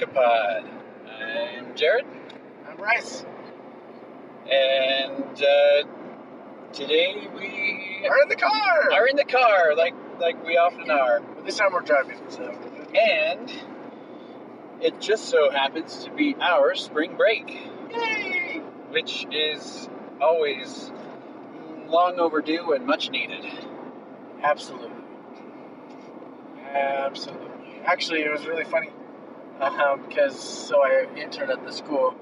[0.00, 0.64] Escapade.
[1.20, 2.06] I'm Jared,
[2.68, 3.24] I'm Bryce.
[4.48, 5.82] and uh,
[6.72, 8.92] today we We're in the car.
[8.92, 12.44] are in the car, like like we often are, But this time we're driving, so.
[12.94, 13.52] and
[14.80, 17.48] it just so happens to be our spring break,
[17.90, 18.62] Yay!
[18.90, 19.88] which is
[20.20, 20.92] always
[21.88, 23.44] long overdue and much needed.
[24.44, 24.92] Absolutely.
[26.72, 27.80] Absolutely.
[27.84, 28.90] Actually, it was really funny
[29.60, 32.14] um, because so I interned at the school,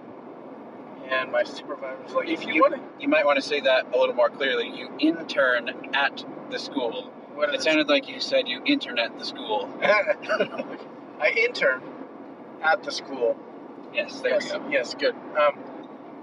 [1.10, 3.42] and my supervisor was like, If "If you you want to, you might want to
[3.42, 4.68] say that a little more clearly.
[4.68, 7.10] You intern at the school.
[7.34, 9.68] what It sounded like you said you intern at the school.
[9.82, 11.82] I interned
[12.62, 13.36] at the school.
[13.92, 14.68] Yes, there yes, we go.
[14.70, 15.14] yes, good.
[15.38, 15.58] Um,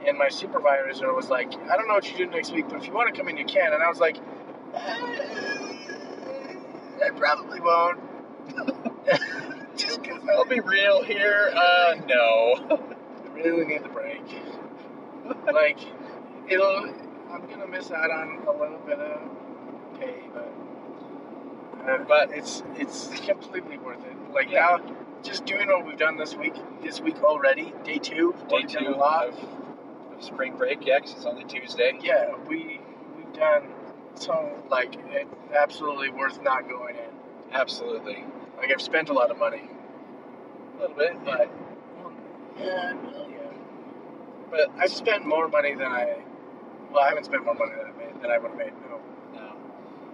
[0.06, 2.88] and my supervisor was like, "I don't know what you do next week, but if
[2.88, 4.18] you want to come in, you can." And I was like,
[4.76, 5.80] "I
[7.16, 8.00] probably won't."
[9.76, 11.52] Just because I'll be real here.
[11.56, 12.56] Uh, no.
[13.26, 14.22] I really need the break.
[15.52, 15.80] like,
[16.50, 16.94] it'll.
[17.32, 20.54] I'm gonna miss out on a little bit of pay, but
[21.90, 24.32] uh, But- it's it's completely worth it.
[24.34, 24.78] Like Yeah.
[24.86, 28.90] now, just doing what we've done this week, this week already, day two, Day two
[28.90, 29.30] a lot.
[29.30, 29.36] of,
[30.16, 30.86] of spring break.
[30.86, 31.98] Yeah, 'cause it's only Tuesday.
[32.02, 32.80] Yeah, we
[33.18, 33.64] we've done
[34.16, 37.10] so like it's absolutely worth not going in.
[37.52, 38.24] Absolutely.
[38.64, 39.70] Like I've spent a lot of money,
[40.78, 41.52] A little bit, but
[42.58, 43.38] yeah, yeah.
[44.50, 46.24] but I've spent more money than I.
[46.90, 48.72] Well, I haven't spent more money than I made than I would have made.
[48.90, 49.02] No.
[49.34, 49.54] no.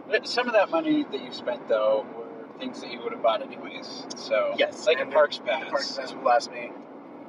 [0.08, 3.22] But some of that money that you spent though were things that you would have
[3.22, 4.08] bought anyways.
[4.16, 5.70] So Yes, like a parks The pass.
[5.70, 6.72] park pass will last me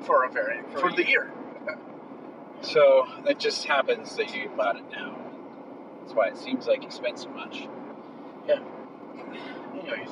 [0.07, 1.31] for a very For for, the year.
[2.63, 5.19] So it just happens that you bought it now.
[6.01, 7.69] That's why it seems like you spent so much.
[8.49, 8.61] Yeah.
[9.75, 10.09] Anyways,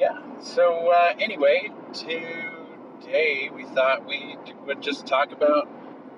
[0.00, 0.18] Yeah.
[0.42, 5.68] So uh, anyway, today we thought we would just talk about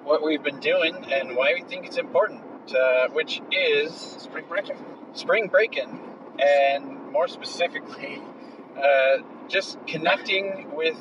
[0.05, 2.43] what we've been doing and why we think it's important,
[2.75, 4.79] uh, which is spring breaking.
[5.15, 6.01] spring breaking,
[6.41, 8.23] and more specifically,
[8.79, 9.19] uh,
[9.51, 10.99] just connecting with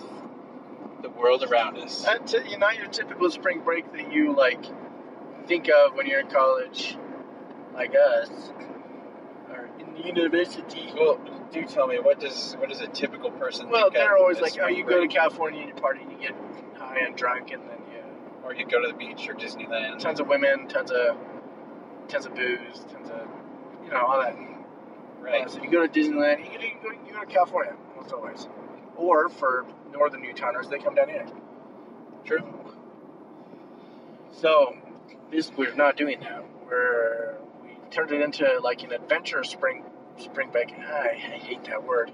[1.03, 2.06] the world around us.
[2.06, 4.66] Not, t- you're not your typical spring break that you like
[5.48, 6.98] think of when you're in college,
[7.75, 8.52] like us,
[10.06, 10.91] university.
[10.95, 11.19] Well,
[11.51, 14.67] do tell me what does what does a typical person Well, they're always like, oh,
[14.67, 15.07] you go to?
[15.07, 16.35] California and you party, and you get
[16.78, 18.03] high and drunk, and then you
[18.44, 20.00] or you go to the beach or Disneyland.
[20.00, 21.17] tons of women, tons of
[22.07, 23.28] tons of booze, tons of
[23.84, 24.35] you know all that.
[25.19, 25.45] Right.
[25.45, 28.13] Uh, so you go to Disneyland, you go, you go, you go to California almost
[28.13, 28.47] always,
[28.95, 31.28] or for northern Utahers, they come down here.
[32.25, 32.41] True.
[34.31, 34.75] So
[35.29, 36.44] this we're not doing that.
[36.66, 39.83] We're we turned it into like an adventure spring
[40.17, 40.72] spring break.
[40.72, 42.11] I, I hate that word.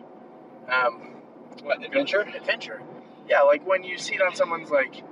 [0.69, 1.13] Um,
[1.63, 2.22] What adventure?
[2.22, 2.81] adventure.
[3.28, 5.03] Yeah, like when you see it on someone's like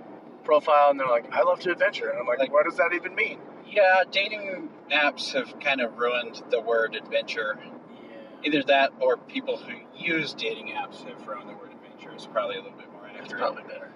[0.44, 2.91] profile and they're like, "I love to adventure," and I'm like, Like- "What does that
[2.94, 7.57] even mean?" Yeah, dating apps have kind of ruined the word adventure.
[7.59, 8.18] Yeah.
[8.44, 12.12] Either that or people who use dating apps have ruined the word adventure.
[12.13, 13.41] It's probably a little bit more accurate.
[13.41, 13.91] probably better.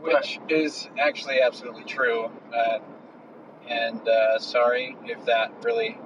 [0.00, 2.30] Which is actually absolutely true.
[2.54, 2.78] Uh,
[3.68, 5.98] and uh, sorry if that really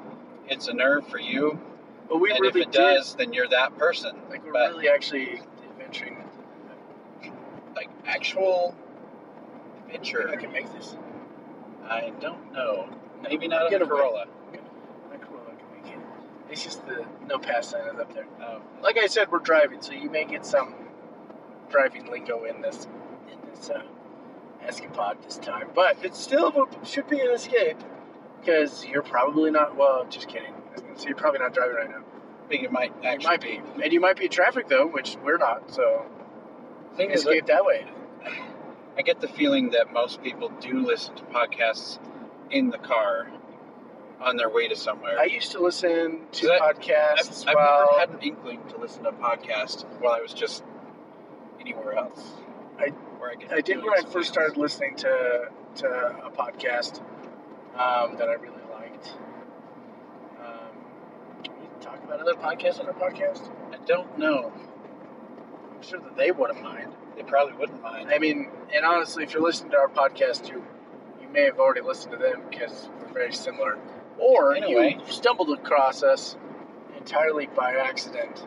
[0.46, 1.60] hits a nerve for you.
[2.12, 2.78] But we and really if it did.
[2.78, 4.14] does, then you're that person.
[4.28, 5.40] Like we're but really actually
[5.70, 6.22] adventuring.
[7.74, 8.74] like actual
[9.78, 10.28] adventure.
[10.28, 10.94] I can make this.
[11.88, 12.86] I don't know.
[13.22, 13.86] Maybe not Get a.
[13.86, 14.26] Corolla.
[15.10, 15.98] My Corolla can make it.
[16.50, 18.26] It's just the no pass sign is up there.
[18.42, 20.74] Oh, Like I said, we're driving, so you may get some
[21.70, 22.86] driving lingo in this
[23.32, 23.80] in this uh,
[24.62, 25.68] escapade this time.
[25.74, 27.78] But it still should be an escape
[28.38, 29.76] because you're probably not.
[29.78, 30.52] Well, just kidding.
[30.52, 32.01] I was gonna say you're probably not driving right now.
[32.52, 35.16] I think it might actually might be, and you might be in traffic though, which
[35.24, 35.70] we're not.
[35.72, 36.04] So
[36.98, 37.86] Thing is, escape that way.
[38.94, 41.98] I get the feeling that most people do listen to podcasts
[42.50, 43.28] in the car
[44.20, 45.18] on their way to somewhere.
[45.18, 48.60] I used to listen to Is that- I've, podcasts I've while never had an inkling
[48.68, 50.62] to listen to a podcast while I was just
[51.58, 52.22] anywhere else.
[52.78, 52.88] I-
[53.18, 57.00] where I, I did when I first started listening to to a podcast
[57.78, 59.14] um, that I really liked.
[61.82, 63.50] Talk about other podcasts on our podcast?
[63.72, 64.52] I don't know.
[65.74, 66.92] I'm sure that they wouldn't mind.
[67.16, 68.10] They probably wouldn't mind.
[68.12, 70.64] I mean, and honestly, if you're listening to our podcast, you
[71.20, 73.78] you may have already listened to them because we're very similar,
[74.18, 74.98] or Anyway.
[75.04, 76.36] you stumbled across us
[76.96, 78.46] entirely by accident.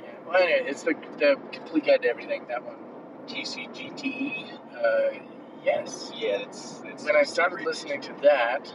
[0.00, 0.10] Yeah.
[0.26, 2.44] Well, anyway, it's the the complete guide to everything.
[2.48, 2.76] That one.
[3.26, 4.52] TCGTE.
[4.76, 5.18] Uh,
[5.64, 6.12] yes.
[6.14, 7.02] Yeah, it's it's.
[7.04, 8.72] when I started listening to that,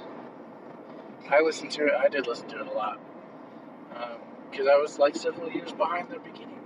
[1.29, 1.93] I listened to it.
[1.93, 2.99] I did listen to it a lot
[4.49, 6.59] because I was like several years behind the beginning.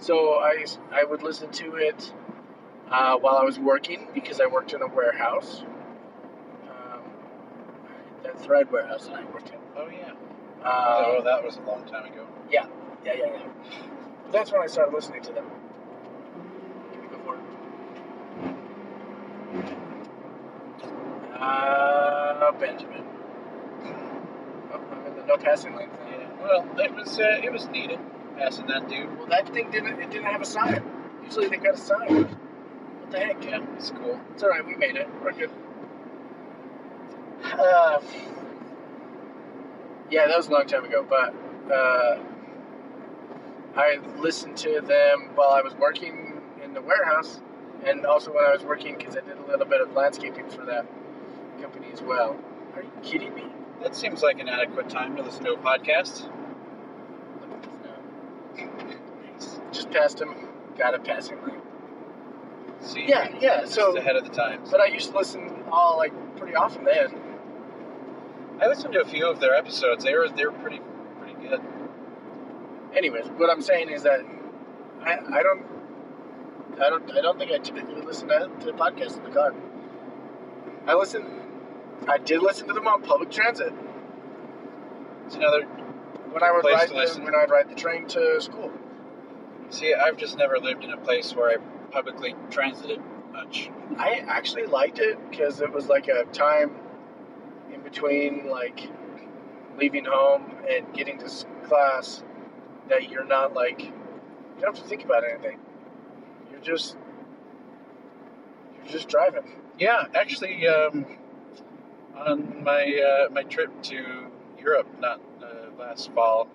[0.00, 2.12] So I, I would listen to it
[2.90, 5.62] uh, while I was working because I worked in a warehouse.
[6.64, 7.02] Um,
[8.22, 9.58] that thread warehouse that I worked in.
[9.76, 10.10] Oh yeah.
[10.10, 10.16] Um,
[10.64, 12.26] oh, that was a long time ago.
[12.50, 12.66] yeah,
[13.04, 13.42] yeah, yeah.
[14.24, 15.46] But that's when I started listening to them.
[17.10, 17.38] Before.
[21.38, 23.04] Uh, Benjamin.
[24.72, 25.88] Oh, I'm in the no passing lane.
[26.08, 26.28] Yeah.
[26.42, 27.98] Well, it was uh, it was needed
[28.36, 29.16] passing that dude.
[29.18, 30.00] Well, that thing didn't.
[30.00, 30.82] It didn't have a sign.
[31.24, 32.24] Usually they got a sign.
[32.24, 33.44] What the heck?
[33.44, 34.20] Yeah, it's cool.
[34.32, 34.66] It's all right.
[34.66, 35.08] We made it.
[35.22, 35.50] We're good.
[37.44, 38.00] Uh,
[40.10, 41.34] yeah, that was a long time ago, but
[41.72, 42.18] uh,
[43.76, 47.40] I listened to them while I was working in the warehouse,
[47.86, 50.64] and also when I was working because I did a little bit of landscaping for
[50.66, 50.86] that
[51.60, 52.36] company as well.
[52.74, 53.51] Are you kidding me?
[53.82, 56.28] That seems like an adequate time to listen to a podcast.
[57.40, 57.72] Look at this
[59.44, 59.70] now.
[59.72, 60.34] Just passed him.
[60.78, 61.60] Got a passing lane.
[62.80, 64.70] See, Yeah, yeah, just so- ahead of the times.
[64.70, 67.20] But I used to listen all like pretty often then.
[68.60, 70.04] I listened to a few of their episodes.
[70.04, 70.80] They were they were pretty
[71.20, 71.60] pretty good.
[72.94, 74.20] anyways, what I'm saying is that
[75.00, 75.64] I, I don't
[76.80, 79.54] I don't I don't think I typically listen to, to podcasts in the car.
[80.86, 81.40] I listen
[82.08, 83.72] I did listen to them on public transit
[85.26, 85.62] It's another.
[85.62, 87.24] when I would Place ride to the, listen.
[87.24, 88.70] when I'd ride the train to school.
[89.70, 91.56] See, I've just never lived in a place where I
[91.90, 93.00] publicly transited
[93.32, 93.70] much.
[93.98, 96.72] I actually liked it because it was like a time
[97.72, 98.88] in between like
[99.78, 102.22] leaving home and getting to s- class
[102.88, 103.92] that you're not like you
[104.60, 105.58] don't have to think about anything.
[106.50, 106.96] You're just
[108.76, 109.44] you're just driving.
[109.78, 111.06] Yeah, actually, um,
[112.16, 114.26] on my uh, my trip to
[114.58, 116.48] Europe, not uh, last fall,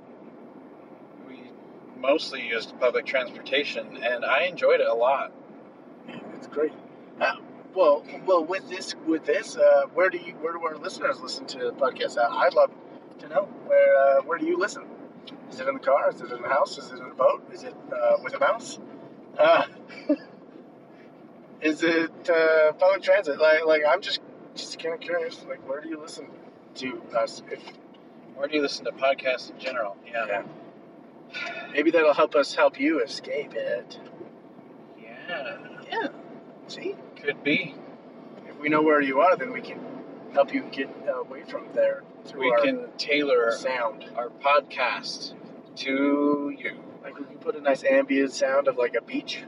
[1.27, 1.51] we
[1.99, 5.31] mostly used public transportation, and I enjoyed it a lot.
[6.35, 6.71] It's great.
[7.19, 7.35] Uh,
[7.73, 11.45] well, well, with this, with this, uh, where do you, where do our listeners listen
[11.47, 12.17] to the podcast?
[12.17, 12.71] I'd love
[13.19, 14.85] to know where, uh, where do you listen?
[15.51, 16.09] Is it in the car?
[16.09, 16.77] Is it in the house?
[16.77, 17.43] Is it in a boat?
[17.51, 18.79] Is it uh, with a mouse?
[21.61, 23.39] Is it public transit?
[23.39, 24.21] Like, like I'm just,
[24.57, 25.45] just kind of curious.
[25.47, 26.27] Like, where do you listen
[26.75, 27.41] to us?
[27.51, 27.61] If
[28.35, 29.95] Where do you listen to podcasts in general?
[30.05, 30.43] Yeah, yeah,
[31.71, 33.99] maybe that'll help us help you escape it.
[35.01, 35.57] yeah,
[35.91, 36.07] Yeah.
[36.67, 36.95] See.
[37.15, 37.75] could be.
[38.47, 39.79] if we know where you are, then we can
[40.33, 42.03] help you get uh, away from there
[42.35, 44.05] We can tailor sound.
[44.15, 45.33] our podcast
[45.77, 46.83] to you.
[47.03, 49.43] Like we can put a nice ambient sound of like a beach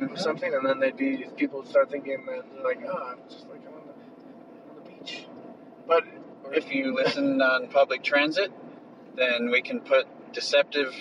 [0.00, 0.16] or mm-hmm.
[0.16, 3.53] something, and then they'd be people start thinking that like, oh, I'm just like
[5.12, 6.44] I'm on the, on the beach.
[6.44, 8.52] But if you listen on public transit,
[9.16, 10.94] then we can put deceptive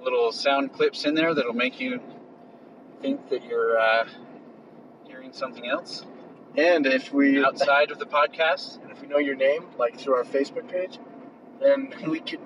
[0.00, 2.00] little sound clips in there that'll make you
[3.02, 4.08] think that you're uh,
[5.06, 6.04] hearing something else
[6.56, 8.82] and if we outside of the podcast.
[8.82, 10.98] and if we know your name, like through our Facebook page,
[11.60, 12.40] then we could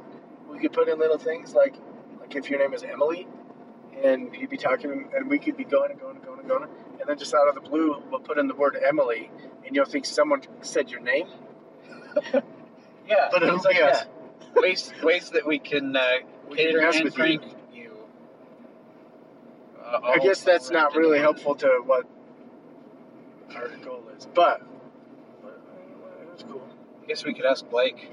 [0.51, 1.75] we could put in little things like
[2.21, 3.27] like if your name is Emily,
[4.03, 6.65] and you'd be talking, and we could be going and going and going and going,
[7.01, 9.31] and then just out of the blue, we'll put in the word Emily,
[9.67, 11.27] and you'll think someone said your name,
[13.09, 14.01] Yeah, but it'll like be us.
[14.01, 14.09] that.
[14.63, 16.03] ways ways that we can uh,
[16.49, 17.43] We cater mess and with prank
[17.73, 17.93] you.
[19.85, 22.07] Uh, I guess that's not really helpful to what
[23.57, 24.63] our goal is, but,
[25.43, 26.63] but uh, it's cool.
[27.03, 28.11] I guess we could ask Blake.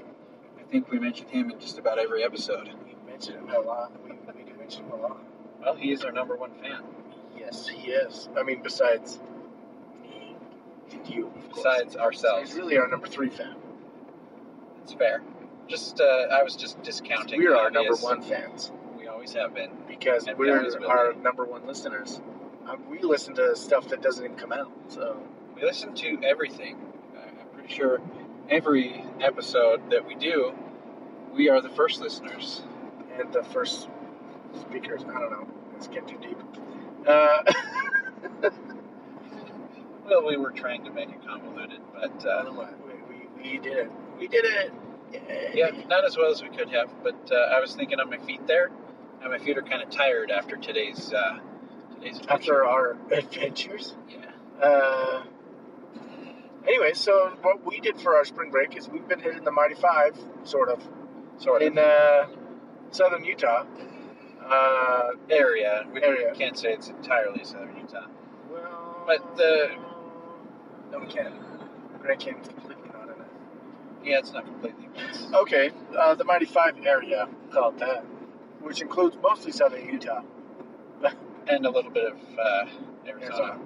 [0.58, 2.68] I think we mentioned him in just about every episode.
[2.84, 3.92] We mention him a lot.
[4.04, 5.18] We, we do mention him a lot.
[5.60, 6.82] Well, he is our number one fan.
[7.38, 8.28] Yes, he is.
[8.38, 9.20] I mean, besides
[11.08, 11.32] you.
[11.54, 13.56] Besides ourselves, he's really our number three fan.
[14.82, 15.22] it's fair.
[15.68, 17.38] Just, uh, I was just discounting.
[17.40, 19.70] We're our number one fans We always have been.
[19.86, 22.20] because And we we're our number one listeners.
[22.68, 24.72] Um, we listen to stuff that doesn't even come out.
[24.88, 25.16] So
[25.54, 26.76] We listen to everything.
[27.16, 28.00] I'm pretty sure
[28.48, 30.52] every episode that we do,
[31.32, 32.62] we are the first listeners.
[33.18, 33.88] and the first
[34.60, 35.46] speakers, I don't know.
[35.72, 36.38] Let's get too deep.
[37.06, 37.42] Uh,
[40.10, 42.44] Well, we were trying to make it convoluted, but uh,
[42.84, 43.90] we, we, we did it.
[44.18, 44.72] We did it.
[45.12, 45.52] Yay.
[45.54, 46.90] yeah, not as well as we could have.
[47.04, 48.70] But uh, I was thinking on my feet there,
[49.22, 51.38] and my feet are kind of tired after today's uh,
[51.94, 52.32] today's adventure.
[52.32, 53.94] After our adventures.
[54.08, 54.26] yeah.
[54.66, 55.22] Uh,
[56.66, 59.76] anyway, so what we did for our spring break is we've been hitting the Mighty
[59.76, 60.82] Five, sort of,
[61.38, 62.26] sort of in uh,
[62.90, 63.64] southern Utah.
[64.44, 65.86] Uh, area.
[65.94, 66.34] We Area.
[66.34, 68.06] can't say it's entirely southern Utah.
[68.50, 69.70] well, But the-
[70.90, 71.34] no, we can't.
[72.00, 73.28] Grand Canyon's completely not in it.
[74.04, 74.88] Yeah, it's not completely.
[74.94, 78.04] but it's- Okay, uh, the Mighty Five area, call it that,
[78.60, 80.22] which includes mostly southern Utah.
[81.48, 82.66] and a little bit of uh,
[83.06, 83.58] Arizona.
[83.58, 83.60] Arizona.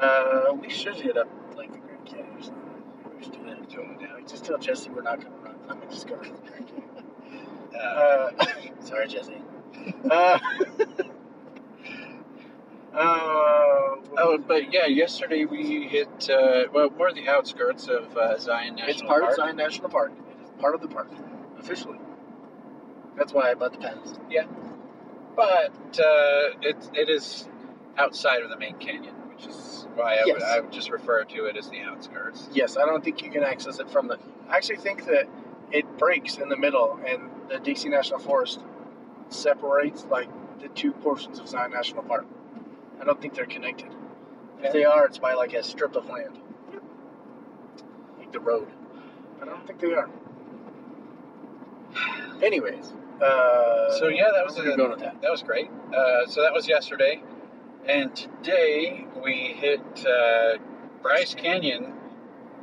[0.00, 2.82] Uh, we should hit up like the Grand Canyon or something.
[3.16, 3.68] We should do that.
[3.70, 4.14] Totally down.
[4.14, 5.54] Like, just tell Jesse we're not gonna run.
[5.68, 6.82] I'm gonna discover the Grand Canyon.
[7.76, 8.44] Uh, Uh,
[8.80, 9.42] sorry, Jesse.
[10.10, 10.38] Uh,
[12.98, 18.90] oh, but yeah, yesterday we hit uh, well, more the outskirts of uh, Zion National
[18.90, 19.32] it's part Park.
[19.32, 20.12] of Zion National Park.
[20.12, 21.10] It is part of the park
[21.58, 21.98] officially.
[23.16, 24.18] That's why I bought the pens.
[25.36, 27.48] but uh, it it is
[27.98, 31.44] outside of the main canyon, which is why I would I would just refer to
[31.46, 32.48] it as the outskirts.
[32.52, 34.18] Yes, I don't think you can access it from the.
[34.48, 35.28] I actually think that
[35.70, 38.60] it breaks in the middle, and the Dixie National Forest
[39.28, 40.28] separates like
[40.60, 42.26] the two portions of Zion National Park.
[43.00, 43.88] I don't think they're connected.
[44.62, 46.38] If they are, it's by like a strip of land,
[48.18, 48.68] like the road.
[49.38, 50.08] But I don't think they are.
[52.42, 55.20] Anyways, uh, So yeah, that was a- going with that.
[55.22, 55.70] That was great.
[55.94, 57.22] Uh, so that was yesterday,
[57.86, 60.56] and today we hit uh,
[61.02, 61.92] Bryce Canyon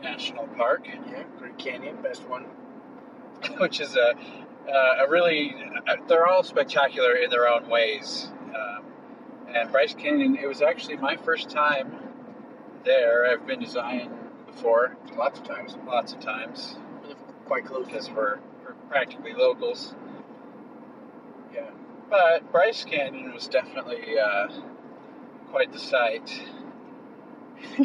[0.01, 2.45] National Park, Yeah, Great Canyon, best one.
[3.57, 4.13] which is a
[4.71, 5.53] uh, a really
[5.87, 8.31] uh, they're all spectacular in their own ways.
[8.55, 8.83] Um,
[9.53, 11.93] and Bryce Canyon, it was actually my first time
[12.85, 13.25] there.
[13.25, 14.11] I've been to Zion
[14.47, 15.75] before, Lots of times.
[15.85, 16.75] lots of times,
[17.45, 17.85] quite close.
[17.85, 19.93] because we're, we're practically locals.
[21.53, 21.69] Yeah.
[22.09, 24.47] But Bryce Canyon was definitely uh,
[25.49, 26.31] quite the sight.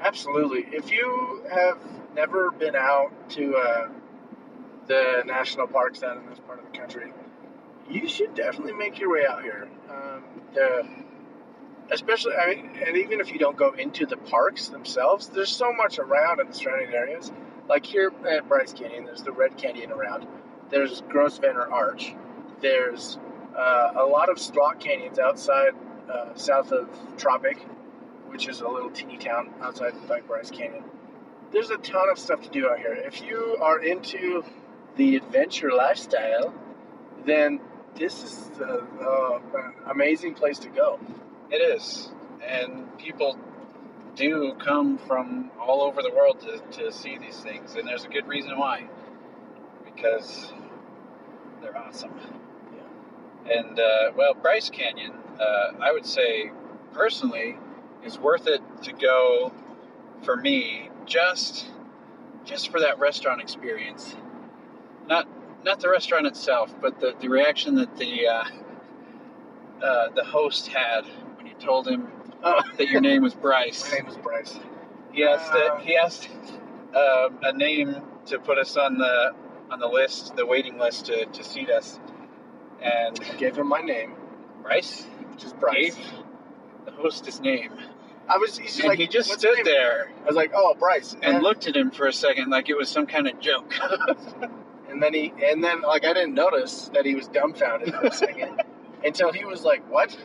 [0.00, 0.66] Absolutely.
[0.76, 1.78] If you have
[2.14, 3.88] never been out to uh,
[4.86, 7.12] the national parks down in this part of the country,
[7.90, 9.68] you should definitely make your way out here.
[9.90, 10.24] Um,
[10.54, 10.86] the,
[11.90, 15.72] especially, I mean, and even if you don't go into the parks themselves, there's so
[15.72, 17.30] much around in the surrounding areas.
[17.68, 20.26] Like here at Bryce Canyon, there's the Red Canyon around.
[20.70, 22.14] There's Grosvenor Arch.
[22.60, 23.18] There's
[23.56, 25.72] uh, a lot of slot canyons outside,
[26.12, 27.58] uh, south of Tropic,
[28.26, 30.84] which is a little teeny town outside like Bryce Canyon.
[31.52, 32.94] There's a ton of stuff to do out here.
[32.94, 34.44] If you are into
[34.96, 36.52] the adventure lifestyle,
[37.24, 37.60] then
[37.96, 40.98] this is uh, uh, an amazing place to go.
[41.50, 42.10] It is.
[42.46, 43.38] And people
[44.14, 47.74] do come from all over the world to, to see these things.
[47.74, 48.88] And there's a good reason why.
[49.84, 50.52] Because
[51.62, 52.12] they're awesome.
[53.50, 56.50] And, uh, well, Bryce Canyon, uh, I would say,
[56.92, 57.58] personally,
[58.02, 59.52] is worth it to go
[60.22, 61.66] for me just
[62.44, 64.14] just for that restaurant experience.
[65.06, 65.26] Not
[65.64, 68.44] not the restaurant itself, but the, the reaction that the uh,
[69.82, 71.02] uh, the host had
[71.36, 72.08] when you told him
[72.42, 73.90] Oh, that your name was Bryce.
[73.90, 74.58] my name is Bryce.
[75.12, 76.28] He asked Uh, he asked
[76.94, 79.34] um, a name to put us on the
[79.70, 81.98] on the list, the waiting list to, to seat us,
[82.82, 84.14] and I gave him my name,
[84.62, 85.96] Bryce which is Bryce.
[85.96, 86.06] gave
[86.84, 87.72] the host his name,
[88.28, 91.16] I was he's and like, he just stood name?" there I was like, oh, Bryce,
[91.22, 93.72] and looked at him for a second like it was some kind of joke.
[94.94, 98.12] And then he, and then like I didn't notice that he was dumbfounded for a
[98.24, 98.62] second
[99.04, 100.16] until he was like, "What?"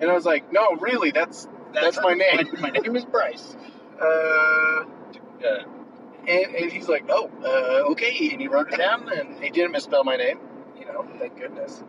[0.00, 3.56] And I was like, "No, really, that's that's my name." my, name is Bryce.
[4.00, 4.84] Uh,
[5.36, 5.62] Uh,
[6.26, 9.72] and, and he's like, "Oh, uh, okay," and he wrote it down, and he didn't
[9.72, 10.40] misspell my name.
[10.78, 11.84] You know, thank goodness.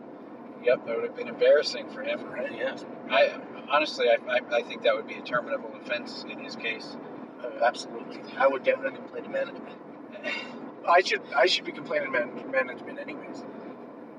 [0.62, 2.22] yep, that would have been embarrassing for him.
[2.30, 2.52] Right?
[2.52, 6.56] Yes, I honestly, I, I, I think that would be a terminable offense in his
[6.56, 6.98] case.
[7.42, 8.20] uh, absolutely.
[8.36, 9.76] I would definitely complain to management.
[10.88, 13.44] I should I should be complaining to man- management anyways.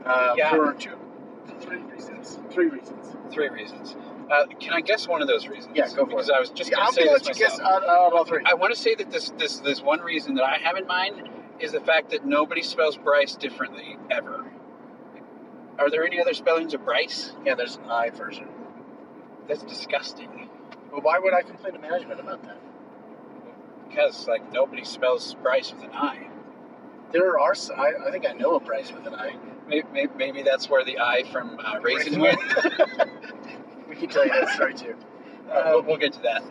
[0.05, 0.49] Uh, Yeah.
[0.51, 0.97] For two,
[1.59, 2.39] three reasons.
[2.51, 3.15] Three reasons.
[3.31, 3.95] Three reasons.
[4.31, 5.75] Uh, can I guess one of those reasons?
[5.75, 6.35] Yeah, go for because it.
[6.35, 8.07] I was just Yeah, going I'm to say gonna this let you guess out, out
[8.07, 8.43] of all three.
[8.45, 11.27] I want to say that this this this one reason that I have in mind
[11.59, 14.45] is the fact that nobody spells Bryce differently ever.
[15.79, 17.31] Are there any other spellings of Bryce?
[17.45, 18.47] Yeah, there's an I version.
[19.47, 20.49] That's disgusting.
[20.91, 22.57] But why would I complain to management about that?
[23.89, 26.28] Because like nobody spells Bryce with an I.
[27.11, 27.53] There are.
[27.77, 29.35] I think I know a Bryce with an I.
[29.67, 32.39] Maybe, maybe that's where the I from uh, went.
[33.89, 34.95] We can tell you that story too.
[35.51, 36.43] Uh, we'll, Um, we'll get to that.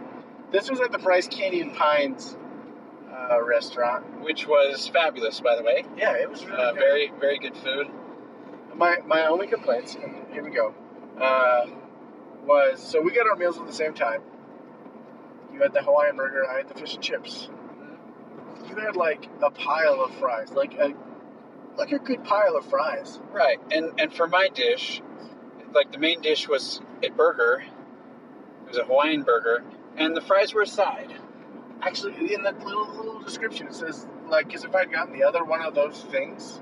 [0.51, 2.37] this was at the Bryce Canyon Pines
[3.13, 4.21] uh, restaurant.
[4.23, 5.85] Which was fabulous, by the way.
[5.97, 6.79] Yeah, it was really Uh, good.
[6.81, 7.87] very very good food.
[8.75, 10.75] My my only complaints, and here we go,
[11.21, 11.67] uh,
[12.45, 14.23] was so we got our meals at the same time.
[15.53, 17.49] You had the Hawaiian burger, I had the fish and chips.
[18.79, 20.95] Had like a pile of fries, like a
[21.77, 23.21] like a good pile of fries.
[23.33, 25.03] Right, and and for my dish,
[25.75, 27.63] like the main dish was a burger.
[28.65, 29.65] It was a Hawaiian burger,
[29.97, 31.13] and the fries were a side.
[31.83, 35.45] Actually, in that little little description, it says like, because if I'd gotten the other
[35.45, 36.61] one of those things,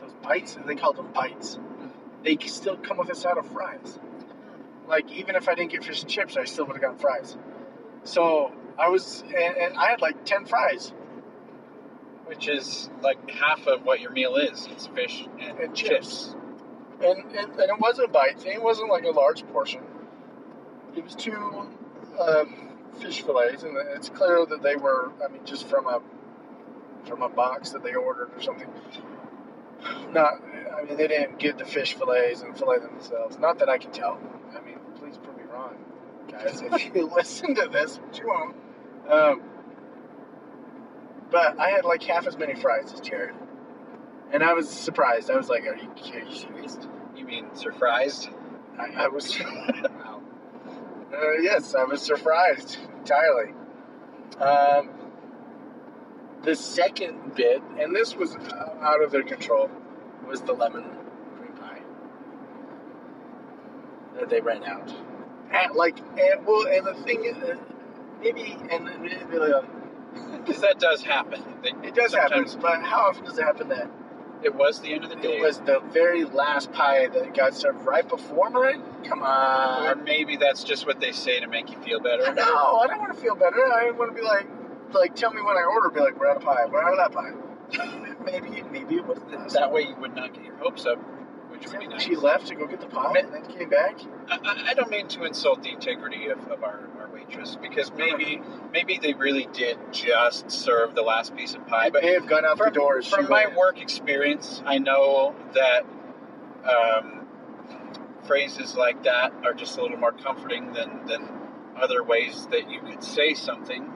[0.00, 1.58] those bites, they called them bites.
[2.22, 3.98] they still come with a side of fries.
[4.86, 7.36] Like even if I didn't get fish and chips, I still would have gotten fries.
[8.04, 10.92] So I was, and, and I had like ten fries
[12.28, 14.68] Which is like half of what your meal is.
[14.70, 15.88] It's fish and, And chips.
[15.88, 16.36] chips.
[17.02, 18.52] and, and and it wasn't a bite thing.
[18.52, 19.82] It wasn't like a large portion.
[20.94, 21.68] It was two
[22.20, 25.10] um, fish fillets, and it's clear that they were.
[25.24, 26.00] I mean, just from a
[27.06, 28.68] from a box that they ordered or something.
[30.12, 30.34] Not.
[30.76, 33.38] I mean, they didn't get the fish fillets and fillet themselves.
[33.38, 34.20] Not that I can tell.
[34.56, 35.76] I mean, please prove me wrong,
[36.30, 36.60] guys.
[36.62, 38.56] If you listen to this, which you won't.
[39.08, 39.42] Um,
[41.30, 43.34] but I had like half as many fries as Jared.
[44.32, 45.30] And I was surprised.
[45.30, 46.78] I was like, "Are you, are you serious?"
[47.16, 48.28] You mean surprised?
[48.78, 49.38] I, I was.
[51.10, 53.54] Uh, yes, I was surprised entirely.
[54.38, 54.90] Um,
[56.42, 59.70] the second bit, and this was uh, out of their control,
[60.26, 60.84] was the lemon
[61.38, 61.80] cream pie
[64.18, 64.94] that they ran out.
[65.50, 67.56] And, like, and well, and the thing is, uh,
[68.20, 69.62] maybe, and maybe, uh,
[70.44, 71.42] Because that does happen.
[71.62, 73.88] They, it does happen, but how often does it happen that
[74.42, 75.38] It was the end of the day.
[75.38, 78.82] it was the very last pie that got served right before mine?
[79.04, 79.86] Come on.
[79.86, 82.22] or maybe that's just what they say to make you feel better.
[82.34, 83.62] No, I don't want to feel better.
[83.64, 84.46] I want to be like,
[84.92, 85.90] like, tell me when I order.
[85.90, 86.66] Be like, we're out of pie.
[86.66, 88.14] We're out of that pie.
[88.24, 90.98] maybe, maybe it was Th- That way you would not get your hopes up,
[91.58, 92.02] which would be nice.
[92.02, 93.98] She left to go get the pie and then came back.
[94.28, 98.40] I, I- don't mean to insult the integrity of, of our, our waitress because maybe
[98.72, 101.90] maybe they really did just serve the last piece of pie.
[101.90, 102.98] But may have gone out from, the door.
[102.98, 103.56] as from my went.
[103.56, 105.84] work experience, I know that
[106.68, 107.26] um,
[108.26, 111.28] phrases like that are just a little more comforting than, than
[111.76, 113.90] other ways that you could say something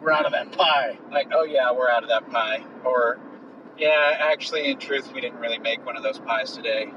[0.00, 0.96] we're out of that pie.
[1.10, 3.18] like, "Oh yeah, we're out of that pie," or
[3.78, 6.88] "Yeah, actually, in truth, we didn't really make one of those pies today."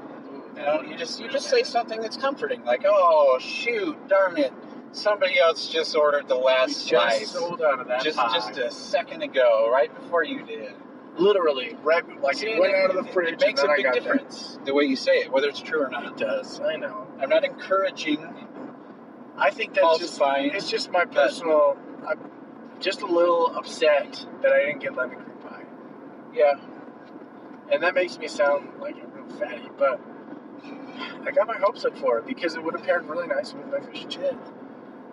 [0.56, 4.52] You know, you just you just say something that's comforting, like, "Oh shoot, darn it,
[4.92, 8.34] somebody else just ordered the We last just slice sold out of that just pie.
[8.34, 10.74] just a second ago, right before you did."
[11.16, 12.02] Literally, right?
[12.22, 13.32] Like See, it went and out of the it- fridge.
[13.34, 14.02] It makes a big I got there.
[14.14, 16.06] difference the way you say it, whether it's true or not.
[16.06, 16.58] It does.
[16.60, 17.06] I know.
[17.20, 18.26] I'm not encouraging
[19.36, 21.76] I think that's just it's just my personal.
[22.06, 22.18] I'm
[22.80, 25.64] just a little upset that I didn't get lemon cream pie,
[26.34, 26.54] yeah,
[27.72, 29.68] and that makes me sound like a real fatty.
[29.78, 30.00] But
[31.26, 33.66] I got my hopes up for it because it would have paired really nice with
[33.66, 34.50] my fish and chips.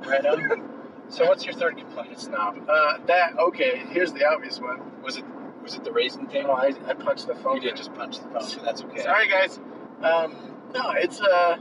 [0.06, 0.70] right on.
[1.10, 2.20] so, what's your third complaint?
[2.20, 2.70] Snob.
[2.70, 3.84] Uh, that okay.
[3.90, 5.02] Here's the obvious one.
[5.02, 5.26] Was it
[5.64, 6.46] was it the raisin thing?
[6.48, 7.56] Oh, I, I punched the phone.
[7.56, 9.02] you did just punch the phone, so that's okay.
[9.02, 9.58] Sorry, guys.
[10.02, 11.58] Um, no, it's uh,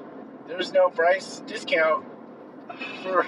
[0.48, 2.06] there's no price discount
[3.02, 3.26] for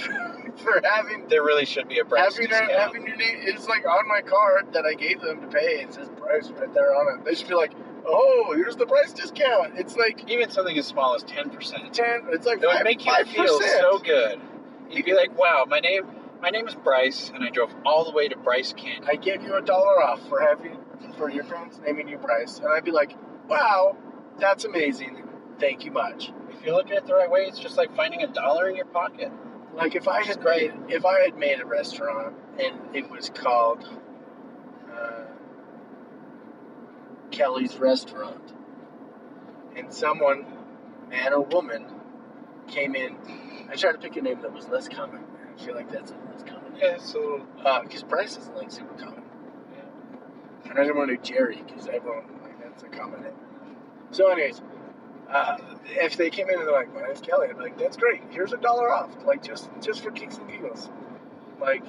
[0.62, 2.70] for having There really should be a price having discount.
[2.70, 3.38] your, having your name.
[3.42, 5.82] It's like on my card that I gave them to pay.
[5.82, 7.24] It says Bryce right there on it.
[7.24, 7.72] They should be like,
[8.06, 9.78] oh, here's the price discount.
[9.78, 11.92] It's like Even something as small as ten percent.
[11.92, 12.22] ten.
[12.30, 13.26] It's like It would make you 5%.
[13.28, 14.40] feel so good.
[14.90, 16.02] You'd be like, "Wow, my name,
[16.42, 19.42] my name is Bryce, and I drove all the way to Bryce Canyon." I gave
[19.44, 20.76] you a dollar off for having
[21.16, 23.16] for your parents naming you Bryce, and I'd be like,
[23.48, 23.96] wow,
[24.40, 25.22] that's amazing.
[25.60, 26.32] Thank you much.
[26.50, 28.74] If you look at it the right way, it's just like finding a dollar in
[28.74, 29.30] your pocket.
[29.74, 30.74] Like if I had great.
[30.74, 33.88] made if I had made a restaurant and it was called
[34.92, 35.22] uh,
[37.30, 38.52] Kelly's Restaurant,
[39.76, 40.44] and someone,
[41.08, 41.86] man or woman,
[42.68, 43.16] came in,
[43.70, 45.22] I tried to pick a name that was less common.
[45.56, 47.46] I feel like that's a less common name Yeah, it's a little.
[47.84, 49.22] because Bryce isn't like super common,
[50.64, 53.32] and I didn't want to do Jerry because everyone like that's a common name.
[54.10, 54.60] So, anyways.
[55.30, 57.96] Uh, if they came in and they're like, "My name's Kelly," I'd be like, "That's
[57.96, 58.20] great.
[58.30, 60.90] Here's a dollar off, like just just for kicks and giggles."
[61.60, 61.84] Like,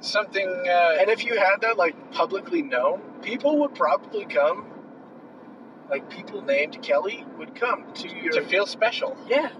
[0.00, 0.46] Something.
[0.48, 4.66] Uh, and if you had that like publicly known, people would probably come.
[5.90, 9.16] Like people named Kelly would come to your to feel special.
[9.28, 9.50] yeah.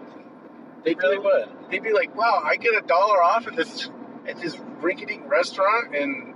[0.85, 1.49] They They'd really be- would.
[1.71, 3.91] They'd be like, "Wow, I get a dollar off at this
[4.29, 6.35] at this rinky-dink restaurant in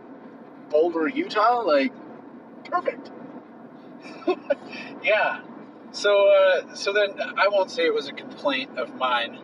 [0.70, 1.60] Boulder, Utah.
[1.60, 1.92] Like,
[2.64, 3.10] perfect."
[5.02, 5.40] Yeah.
[5.92, 9.38] So, uh, so then I won't say it was a complaint of mine,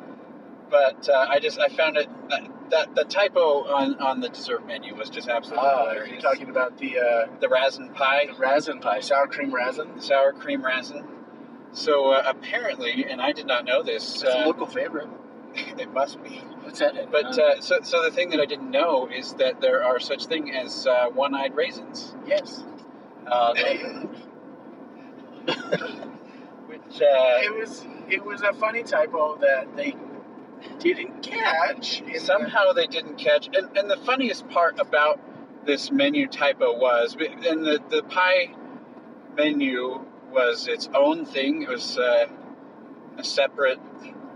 [0.70, 4.66] but uh, I just I found it that, that the typo on, on the dessert
[4.66, 6.22] menu was just absolutely Uh, you're hilarious.
[6.22, 10.00] talking about the uh, the raisin pie, the raisin pie, sour cream raisin.
[10.00, 11.04] sour cream raisin.
[11.72, 14.14] So uh, apparently, and I did not know this.
[14.14, 15.08] It's a Uh, local favorite.
[15.54, 16.36] it must be.
[16.62, 16.96] What's that?
[16.96, 17.10] in?
[17.10, 20.26] But uh, so, so the thing that I didn't know is that there are such
[20.26, 22.62] thing as uh, one-eyed raisins, yes,
[23.26, 23.54] uh,
[26.66, 29.94] which uh, it was it was a funny typo that they
[30.78, 32.02] didn't catch.
[32.18, 33.48] Somehow they didn't catch.
[33.52, 35.20] And, and the funniest part about
[35.64, 38.54] this menu typo was, and the, the pie
[39.36, 41.62] menu was its own thing.
[41.62, 42.26] It was uh,
[43.18, 43.80] a separate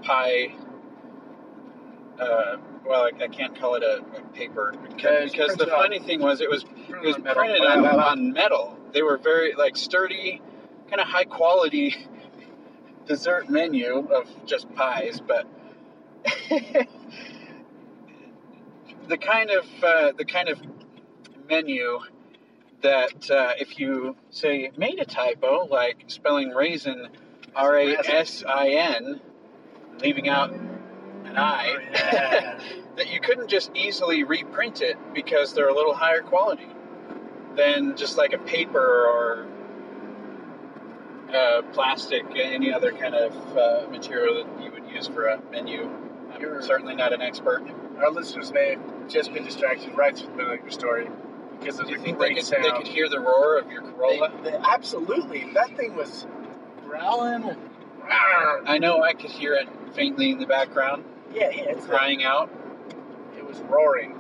[0.02, 0.54] pie.
[2.18, 5.98] Uh, well, I, I can't call it a, a paper because the printed on- funny
[6.00, 8.76] thing was it was it was printed on, on metal.
[8.92, 10.42] They were very like sturdy,
[10.90, 11.96] kind of high quality
[13.06, 15.46] dessert menu of just pies, but
[19.08, 20.60] the kind of uh, the kind of
[21.48, 22.00] menu
[22.82, 27.08] that uh, if you say made a typo, like spelling raisin
[27.54, 29.20] R A S I N,
[30.00, 32.60] leaving out an I, Oh, yeah.
[32.96, 36.68] that you couldn't just easily reprint it because they're a little higher quality
[37.56, 39.46] than just like a paper or
[41.34, 45.90] uh, plastic, any other kind of uh, material that you would use for a menu.
[46.32, 47.62] I'm You're- certainly not an expert.
[47.98, 51.08] Our listeners may have just been distracted right through the middle of your story
[51.58, 52.64] because of Do you the think they great could, sound.
[52.64, 54.32] they could hear the roar of your Corolla?
[54.42, 55.50] They- they- absolutely.
[55.54, 56.26] That thing was
[56.86, 57.56] growling.
[58.66, 61.62] I know I could hear it faintly in the background, Yeah, yeah.
[61.70, 62.50] It's crying out.
[63.36, 64.18] It was roaring.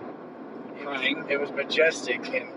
[0.80, 2.48] It was- It was majestic and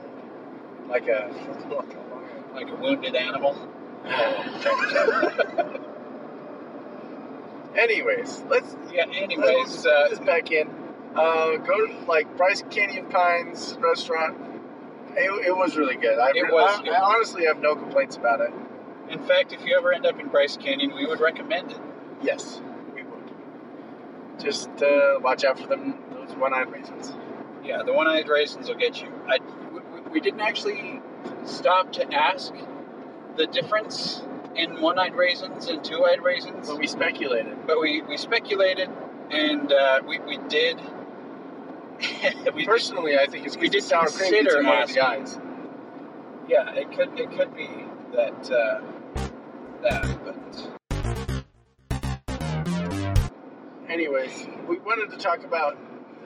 [0.89, 1.31] like a.
[2.53, 3.55] like a wounded animal.
[7.77, 9.05] Anyways, let's Yeah.
[9.11, 10.69] Anyways, uh, this back in.
[11.15, 14.37] Uh, go to like Bryce Canyon Pines restaurant.
[15.15, 16.17] It, it was really good.
[16.19, 16.89] I, It was I.
[16.91, 18.51] I honestly have no complaints about it.
[19.09, 21.77] in fact, if you ever end up in Bryce Canyon, we would recommend it.
[22.21, 22.61] Yes,
[22.95, 23.31] we would.
[24.39, 27.13] Just uh, watch out for them those one-eyed raisins.
[27.63, 29.11] Yeah, the one-eyed raisins will get you.
[29.27, 29.37] I,
[29.71, 29.79] we-
[30.11, 31.01] we didn't actually
[31.45, 32.53] stop to ask
[33.37, 34.21] the difference
[34.55, 37.65] in one-eyed raisins and two-eyed raisins, But we speculated.
[37.65, 38.89] but we, we speculated,
[39.31, 40.79] and uh, we, we did.
[42.55, 44.99] we Personally, I think it's we did sour cream consider gets in one of the
[44.99, 45.39] eyes.
[46.47, 47.69] yeah, it could it could be
[48.13, 48.81] that uh,
[49.81, 50.69] that, but
[53.89, 55.77] Anyways, we wanted to talk about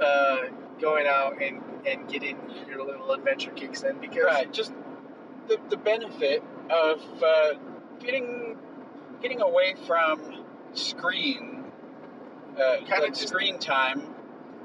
[0.02, 0.38] uh,
[0.80, 4.74] going out and, and getting your little adventure kicks in because right, just
[5.48, 7.54] the, the benefit of uh,
[8.00, 8.58] getting
[9.22, 11.64] getting away from screen,
[12.58, 14.14] uh, Kinda like just- screen time.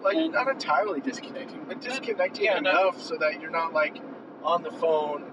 [0.02, 2.70] like And- not entirely disconnecting, but disconnecting Yeah, no.
[2.70, 3.98] enough so that you're not like
[4.42, 5.30] on the phone,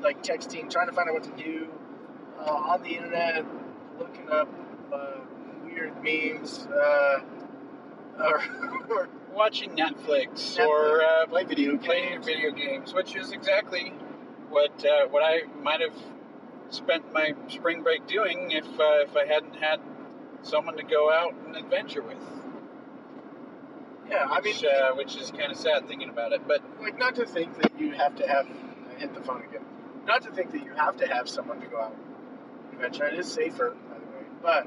[0.00, 1.68] like texting, trying to find out what to do,
[2.40, 3.44] uh, on the internet,
[4.00, 4.48] looking up
[4.92, 5.20] uh,
[5.64, 7.20] weird memes, uh,
[8.18, 8.42] or,
[8.90, 12.26] or watching Netflix, Netflix, or uh, play video playing games.
[12.26, 13.94] video games, which is exactly
[14.52, 15.96] what uh, what I might have
[16.70, 19.80] spent my spring break doing if uh, if I hadn't had
[20.42, 22.18] someone to go out and adventure with.
[24.10, 26.98] Yeah, I mean, Which, uh, which is kind of sad thinking about it, but like
[26.98, 28.46] not to think that you have to have
[28.94, 29.64] I hit the phone again.
[30.06, 31.96] Not to think that you have to have someone to go out
[32.72, 33.06] and adventure.
[33.06, 34.66] It is safer, by the way, but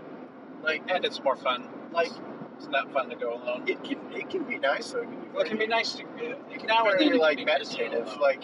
[0.64, 1.68] like and it's more fun.
[1.92, 2.12] like
[2.58, 3.68] It's not fun to go alone.
[3.68, 5.02] it can it can be nice though.
[5.02, 7.00] It can be, Well, it can be nice to uh, It can now be and
[7.00, 7.16] very, then.
[7.18, 8.44] it like can be nice to go meditative, like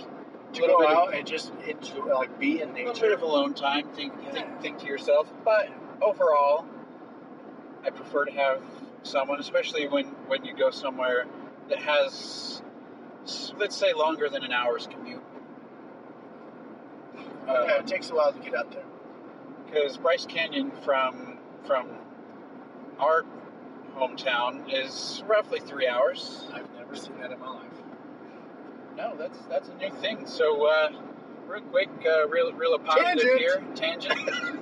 [0.54, 3.14] to go out and just enjoy, like be in a little bit nature.
[3.14, 3.88] of alone time.
[3.90, 4.32] Think, Yeah.
[4.32, 5.32] think, think to yourself.
[5.46, 5.70] But
[6.02, 6.66] overall,
[7.84, 8.62] I prefer to have
[9.04, 11.26] someone, especially when when you go somewhere
[11.70, 12.62] that has,
[13.58, 15.24] let's say, longer than an hour's commute.
[17.48, 18.84] Uh, yeah, it takes a while to get out there.
[19.66, 21.88] Because Bryce Canyon from from
[23.00, 23.24] our
[23.96, 26.46] hometown is roughly three hours.
[26.54, 27.71] I've never seen that in my life.
[28.98, 30.26] No, that's that's a new thing.
[30.28, 30.90] So, uh,
[31.48, 33.40] real quick, uh, real real positive Tangent.
[33.40, 33.64] here.
[33.76, 34.60] Tangent.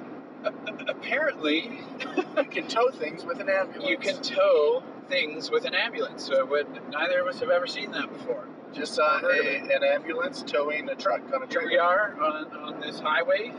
[0.87, 1.81] Apparently,
[2.37, 3.89] You can tow things with an ambulance.
[3.89, 6.25] you can tow things with an ambulance.
[6.25, 8.47] So, what, neither of us have ever seen that before.
[8.73, 12.55] just saw Heard a, an ambulance towing a truck on a Here we are on,
[12.55, 13.51] on this highway,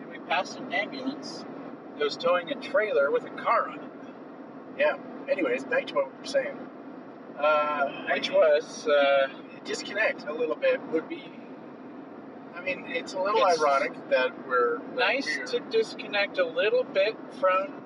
[0.00, 1.44] and we passed an ambulance
[1.98, 3.80] that was towing a trailer with a car on it,
[4.78, 4.96] Yeah.
[5.28, 6.56] Anyways, back to what we were saying.
[7.38, 9.26] Uh, which was uh,
[9.64, 11.24] disconnect a little bit would be.
[12.54, 16.44] I mean, it's a little It's ironic that we're that nice we're- to disconnect a
[16.46, 17.82] little bit from,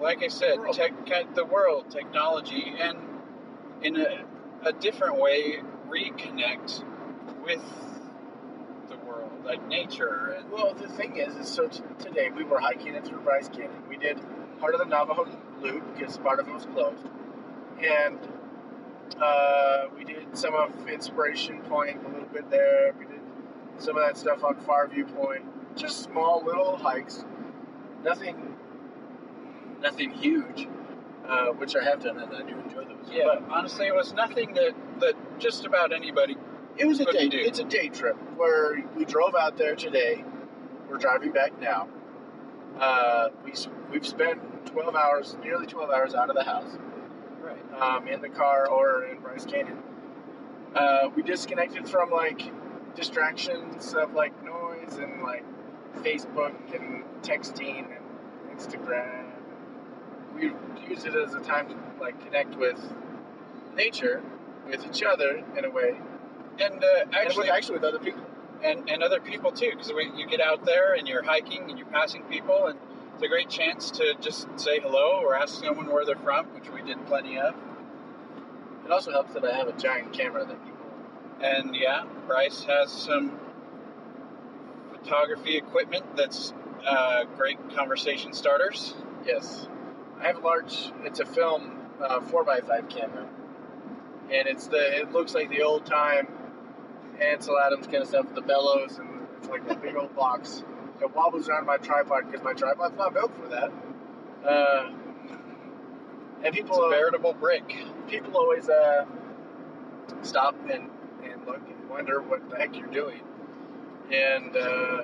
[0.00, 0.74] like I said, The world.
[1.06, 2.98] tech, the world, technology, and
[3.82, 4.24] in a,
[4.64, 6.84] a different way, reconnect
[7.44, 7.62] with
[8.88, 10.36] the world, like nature.
[10.38, 13.82] And Well, the thing is, is so t- today we were hiking through Bryce Canyon.
[13.88, 14.18] We did
[14.60, 15.26] part of the Navajo
[15.60, 17.04] Loop because part of it was closed,
[17.80, 18.18] and
[19.20, 22.94] uh, we did some of Inspiration Point a little bit there.
[22.98, 23.20] We did
[23.78, 25.44] some of that stuff on Farview Point.
[25.76, 27.24] Just small little hikes,
[28.04, 28.54] nothing,
[29.80, 30.68] nothing huge,
[31.26, 33.10] uh, which I have done and I do enjoy those.
[33.10, 36.36] yeah, honestly, it was nothing that, that just about anybody
[36.76, 37.28] It was a day.
[37.28, 37.38] do?
[37.38, 40.24] It's a day trip where we drove out there today.
[40.90, 41.88] We're driving back now.
[42.78, 43.54] Uh, we
[43.90, 46.76] we've spent 12 hours, nearly 12 hours out of the house.
[47.80, 49.78] Um, in the car or in Bryce Canyon.
[50.74, 52.42] Uh, we disconnected from like
[52.94, 55.44] distractions of like noise and like
[56.02, 59.26] Facebook and texting and Instagram.
[60.34, 60.52] We
[60.88, 62.80] use it as a time to like connect with
[63.76, 64.22] nature,
[64.66, 65.98] with each other in a way,
[66.58, 68.22] And uh, and actually, with, actually with other people.
[68.64, 71.88] and, and other people too, because you get out there and you're hiking and you're
[71.88, 72.78] passing people, and
[73.22, 76.68] it's a great chance to just say hello or ask someone where they're from, which
[76.70, 77.54] we did plenty of.
[78.84, 80.86] It also helps that I have a giant camera that people.
[81.40, 83.38] And yeah, Bryce has some
[84.90, 86.52] photography equipment that's
[86.84, 88.96] uh, great conversation starters.
[89.24, 89.68] Yes,
[90.20, 90.90] I have a large.
[91.04, 93.28] It's a film uh, four x five camera,
[94.32, 94.98] and it's the.
[94.98, 96.26] It looks like the old time
[97.20, 100.64] Ansel Adams kind of stuff with the bellows, and it's like a big old box.
[101.02, 103.72] It wobbles around my tripod because my tripod's not built for that.
[104.46, 104.90] Uh,
[106.44, 107.74] and It's a veritable brick.
[108.08, 109.04] people always uh,
[110.22, 110.90] stop and,
[111.24, 113.20] and look and wonder what the heck you're doing.
[114.12, 115.02] And uh,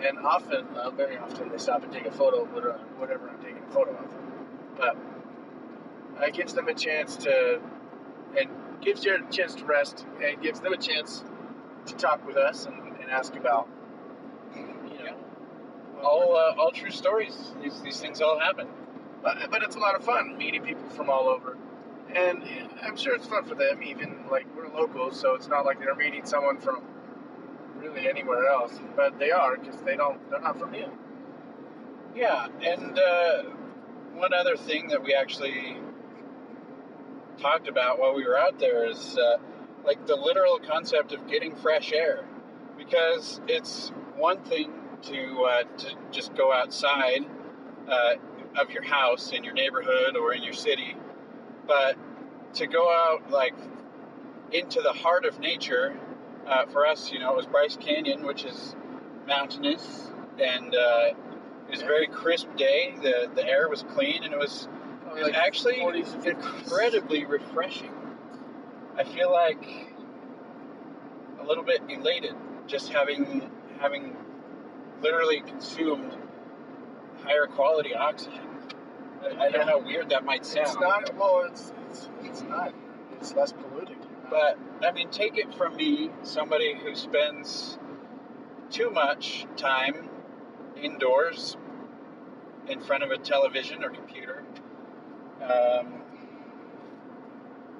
[0.00, 3.38] and often, uh, very often, they stop and take a photo of whatever, whatever I'm
[3.40, 4.14] taking a photo of.
[4.76, 4.96] But
[6.20, 7.60] uh, it gives them a chance to,
[8.38, 8.48] and
[8.80, 11.22] gives you a chance to rest, and gives them a chance
[11.86, 13.81] to talk with us and, and ask about, you know, what
[16.02, 17.54] All uh, all true stories.
[17.62, 18.68] These these things all happen.
[19.22, 21.56] but, but it's a lot of fun meeting people from all over.
[22.14, 22.42] And
[22.82, 25.94] I'm sure it's fun for them, even like we're locals, so it's not like they're
[25.94, 26.82] meeting someone from
[27.78, 28.78] really anywhere else.
[28.96, 30.90] But they are because they don't, they're not from here.
[32.14, 33.42] Yeah, and uh,
[34.12, 35.78] one other thing that we actually
[37.38, 39.38] talked about while we were out there is uh,
[39.86, 42.26] like the literal concept of getting fresh air,
[42.76, 44.70] because it's one thing
[45.02, 47.26] to uh, to just go outside
[47.88, 48.14] uh,
[48.56, 50.96] of your house in your neighborhood or in your city,
[51.66, 51.96] but
[52.54, 53.54] to go out like
[54.52, 55.98] into the heart of nature.
[56.46, 58.74] Uh, for us, you know, it was Bryce Canyon, which is
[59.28, 60.10] mountainous
[60.40, 62.94] and uh, it was a very crisp day.
[63.02, 64.68] The the air was clean and it was
[65.16, 67.92] it was actually 40s incredibly refreshing.
[68.96, 69.94] I feel like
[71.40, 72.34] a little bit elated
[72.66, 74.16] just having having
[75.02, 76.16] literally consumed
[77.22, 78.40] higher quality oxygen.
[79.22, 80.66] I, I know how weird that might sound.
[80.68, 82.72] It's not, well, it's, it's, it's not.
[83.12, 83.98] It's less polluted.
[84.30, 87.78] But I mean, take it from me, somebody who spends
[88.70, 90.08] too much time
[90.76, 91.56] indoors
[92.66, 94.42] in front of a television or computer.
[95.42, 96.02] Um,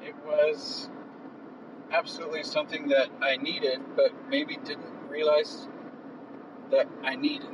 [0.03, 0.91] it was
[1.93, 5.69] absolutely something that I needed, but maybe didn't realize
[6.73, 7.49] that I needed.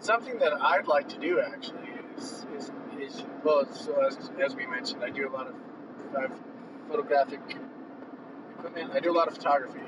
[0.00, 2.70] Something that I'd like to do actually is, is,
[3.00, 5.54] is well, so as, as we mentioned, I do a lot of
[6.14, 6.28] uh,
[6.88, 7.40] photographic
[8.58, 8.90] equipment.
[8.92, 9.80] I do a lot of photography.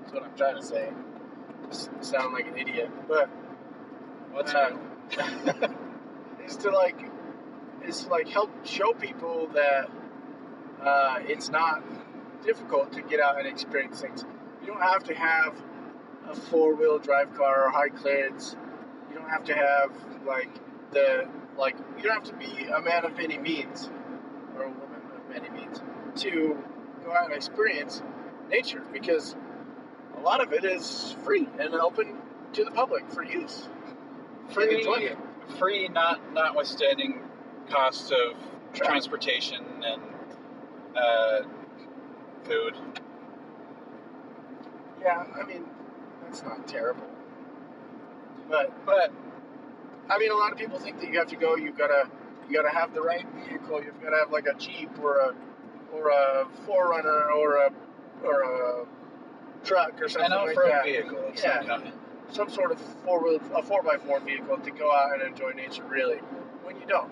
[0.00, 0.90] That's what I'm trying to say.
[1.68, 3.30] Just sound like an idiot, but
[4.32, 4.76] What's uh,
[5.16, 5.70] that?
[6.46, 6.96] is to like
[7.86, 9.90] is to like help show people that
[10.82, 11.82] uh, it's not
[12.44, 14.24] difficult to get out and experience things.
[14.62, 15.54] You don't have to have
[16.30, 18.56] a four wheel drive car or high clearance.
[19.10, 19.92] You don't have to have
[20.26, 20.50] like
[20.92, 23.90] the like you don't have to be a man of many means
[24.56, 25.80] or a woman of many means
[26.16, 26.56] to
[27.04, 28.02] go out and experience
[28.48, 29.34] nature because
[30.16, 32.16] a lot of it is free and open
[32.52, 33.68] to the public for use.
[34.50, 35.18] Free, enjoyment.
[35.58, 37.22] free, not notwithstanding
[37.68, 38.36] costs of
[38.74, 40.02] Tra- transportation and
[40.96, 41.42] uh,
[42.44, 42.74] food.
[45.00, 45.64] Yeah, I mean,
[46.30, 47.06] that's not terrible.
[48.48, 49.12] But But
[50.08, 51.56] I mean, a lot of people think that you have to go.
[51.56, 52.08] You gotta,
[52.48, 53.82] you gotta have the right vehicle.
[53.82, 55.34] You've gotta have like a Jeep or a,
[55.92, 57.70] or a 4Runner or a,
[58.24, 58.86] or a
[59.64, 60.84] truck or something an like off-road that.
[60.84, 61.60] vehicle of Yeah.
[61.60, 61.92] some kind.
[62.32, 65.50] Some sort of four wheel, a four by four vehicle to go out and enjoy
[65.50, 65.82] nature.
[65.84, 66.18] Really,
[66.62, 67.10] when you don't,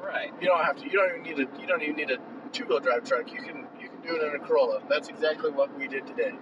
[0.00, 0.32] Right.
[0.40, 0.84] you don't have to.
[0.84, 1.60] You don't even need a.
[1.60, 2.18] You don't even need a
[2.52, 3.30] two wheel drive truck.
[3.32, 4.82] You can, you can do it in a Corolla.
[4.88, 6.32] That's exactly what we did today,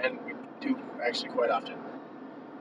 [0.00, 1.74] and we do actually quite often.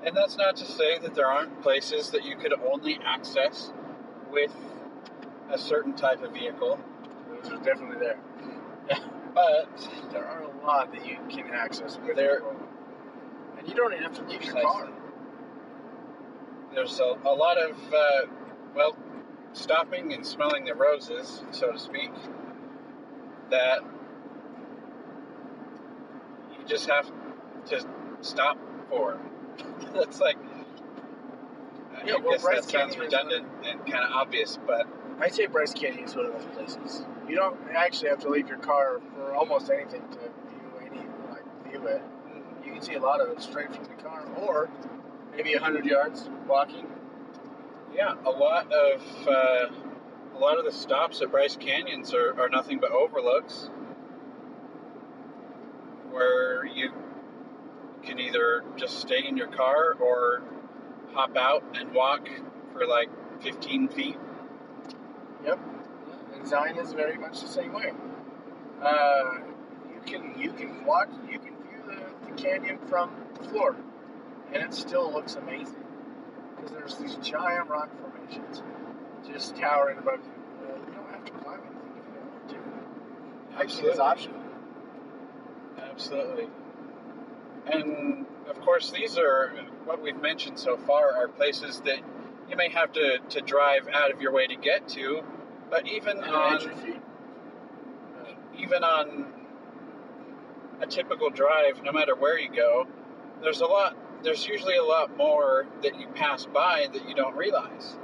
[0.04, 3.72] And that's not to say that there aren't places that you could only access
[4.32, 4.52] with
[5.50, 6.80] a certain type of vehicle.
[7.30, 8.20] Those are definitely there.
[9.34, 12.42] But There are a lot that you can access with There-
[13.58, 14.90] And you don't even have to leave your car.
[16.74, 18.22] there's a, a lot of, uh,
[18.74, 18.96] well,
[19.54, 22.12] stopping and smelling the roses, so to speak,
[23.50, 23.80] that
[26.52, 27.12] You just have
[27.68, 27.86] to
[28.22, 28.58] stop
[28.90, 29.20] for.
[29.96, 30.38] it's like.
[31.96, 34.86] I well, guess Bryce that sounds redundant and kind of obvious, but
[35.20, 37.06] I'd say Bryce Canyon is one of those places.
[37.28, 41.44] You don't actually have to leave your car for almost anything to view any like
[41.70, 42.02] view it.
[42.66, 44.70] You can see a lot of it straight from the car, or
[45.36, 46.86] maybe hundred yards walking.
[47.94, 49.68] yeah, a lot of uh,
[50.36, 53.70] a lot of the stops at Bryce Canyons are, are nothing but overlooks,
[56.12, 56.92] where you
[58.06, 60.44] can either just stay in your car or
[61.14, 62.28] hop out and walk
[62.74, 63.10] for like
[63.42, 64.18] 15 feet.
[65.46, 65.60] Yep.
[66.36, 67.92] And Zion is very much the same way.
[68.82, 69.40] Uh,
[69.94, 73.76] you can you can watch you can view the, the canyon from the floor,
[74.54, 75.84] and it still looks amazing
[76.56, 78.62] because there's these giant rock formations
[79.28, 80.68] just towering above you.
[80.68, 83.76] Uh, you don't have to climb anything if you don't want to.
[83.76, 84.42] Hiking is optional.
[85.80, 86.48] Absolutely.
[87.72, 89.50] And of course, these are
[89.86, 92.00] what we've mentioned so far are places that
[92.50, 95.24] you may have to, to drive out of your way to get to,
[95.70, 97.02] but even on
[98.58, 99.26] even on
[100.82, 102.88] a typical drive, no matter where you go,
[103.42, 103.98] there's a lot.
[104.24, 107.98] There's usually a lot more that you pass by that you don't realize.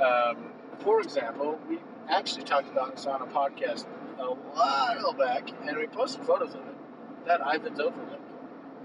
[0.00, 3.86] Um, For example, we actually talked about this on a podcast
[4.18, 6.76] a while back, and we posted photos of it.
[7.26, 8.20] That Ivins Overlook,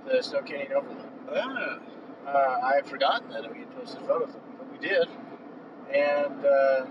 [0.05, 1.07] the Snow Canyon Overlook.
[1.31, 1.79] ah,
[2.25, 5.07] Uh, I had forgotten that we had posted photos of it, but we did.
[5.93, 6.85] And uh,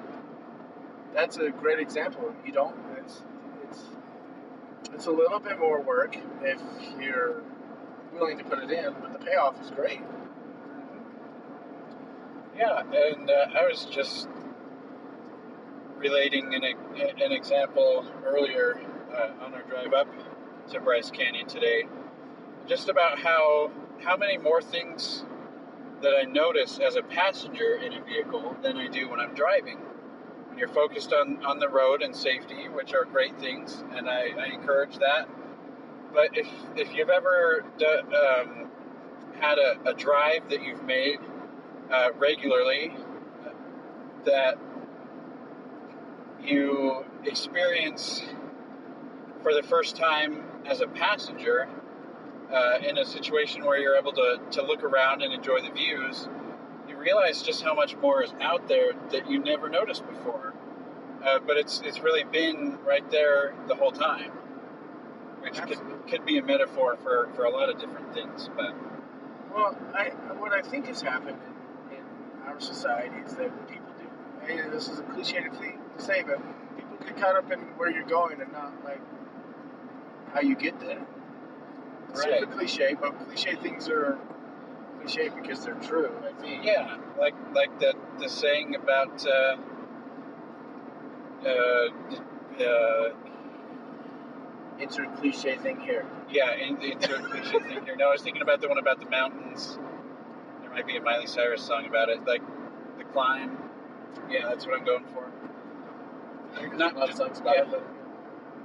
[1.14, 2.35] that's a great example.
[2.44, 2.77] You don't.
[2.98, 3.22] It's
[3.68, 3.83] it's
[4.92, 6.61] it's a little bit more work if
[7.01, 7.42] you're
[8.12, 10.03] willing to put it in, but the payoff is great.
[12.57, 14.29] Yeah, and uh, I was just
[15.96, 18.81] relating an, an example earlier
[19.14, 20.09] uh, on our drive up
[20.70, 21.85] to Bryce Canyon today,
[22.66, 23.70] just about how
[24.03, 25.25] how many more things
[26.03, 29.79] that I notice as a passenger in a vehicle than I do when I'm driving.
[30.48, 34.31] When you're focused on, on the road and safety, which are great things, and I,
[34.37, 35.29] I encourage that.
[36.12, 38.70] But if if you've ever um,
[39.40, 41.18] had a, a drive that you've made
[41.90, 42.92] uh, regularly
[44.25, 44.59] that
[46.42, 48.22] you experience
[49.42, 51.68] for the first time as a passenger
[52.53, 56.29] uh, in a situation where you're able to, to look around and enjoy the views,
[56.88, 60.55] you realize just how much more is out there that you never noticed before.
[61.25, 64.31] Uh, but it's it's really been right there the whole time,
[65.41, 66.11] which could, Absolutely.
[66.11, 68.51] could be a metaphor for, for a lot of different things.
[68.57, 68.75] But
[69.55, 71.38] Well, I what I think has happened
[71.91, 72.05] in, in
[72.49, 74.53] our society is that people do.
[74.53, 76.38] And this is a cliche thing to say, but
[76.77, 79.01] people get caught up in where you're going and not like
[80.35, 81.07] how you get there.
[82.12, 82.51] It's Right.
[82.53, 84.18] cliche, but cliche things are
[85.01, 86.11] cliche because they're true.
[86.29, 86.64] I think.
[86.64, 89.57] Yeah, like like that the saying about uh,
[91.46, 93.11] uh, uh,
[94.79, 96.05] Insert cliche thing here.
[96.31, 97.96] yeah, in, insert cliche thing here.
[97.96, 99.79] No, I was thinking about the one about the mountains.
[100.61, 102.42] There might be a Miley Cyrus song about it, like
[102.98, 103.57] the climb.
[104.31, 105.31] Yeah, that's what I'm going for.
[106.77, 107.62] Not a lot of songs about yeah.
[107.62, 107.85] it, but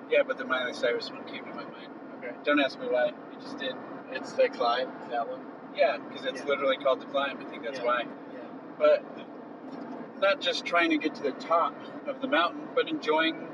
[0.10, 1.92] Yeah, but the Miley Cyrus one came to my mind.
[2.20, 2.32] okay.
[2.44, 3.12] Don't ask me why.
[3.38, 3.76] It just did.
[4.12, 5.42] It's the climb, that one.
[5.76, 6.48] Yeah, because it's Yeah.
[6.48, 7.38] literally called the climb.
[7.40, 7.86] I think that's Yeah.
[7.86, 8.02] why.
[8.02, 8.40] Yeah.
[8.78, 9.04] but
[10.22, 11.74] not just trying to get to the top
[12.08, 13.48] of the mountain, but enjoying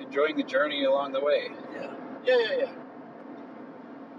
[0.00, 1.50] enjoying the journey along the way.
[1.74, 1.90] Yeah.
[2.24, 2.68] Yeah, yeah, yeah.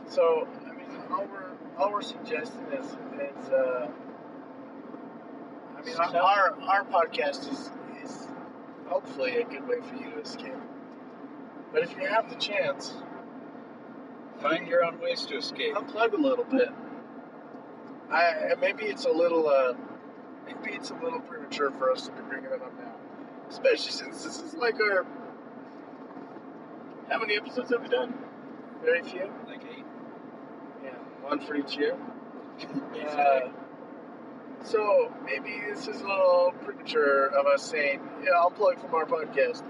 [0.08, 3.88] So, I mean, all we're all we're suggesting is is uh,
[5.78, 6.14] I mean, Stop.
[6.16, 7.72] our our podcast is
[8.04, 8.28] is
[8.88, 10.54] hopefully a good way for you to escape.
[11.74, 12.94] But if you have the chance,
[14.42, 15.74] Find your own ways to escape.
[15.76, 16.70] unplug a little bit.
[18.12, 19.74] I maybe it's a little uh,
[20.46, 22.94] maybe it's a little premature for us to be bringing it up now,
[23.50, 25.06] especially since this is like our.
[27.10, 28.14] How many episodes have we done?
[28.84, 29.32] Very few.
[29.48, 29.86] Like eight.
[30.84, 31.98] Yeah, one for each year.
[32.96, 33.50] Uh,
[34.64, 39.06] so maybe this is a little premature of us saying, yeah, I'll plug from our
[39.06, 39.64] podcast.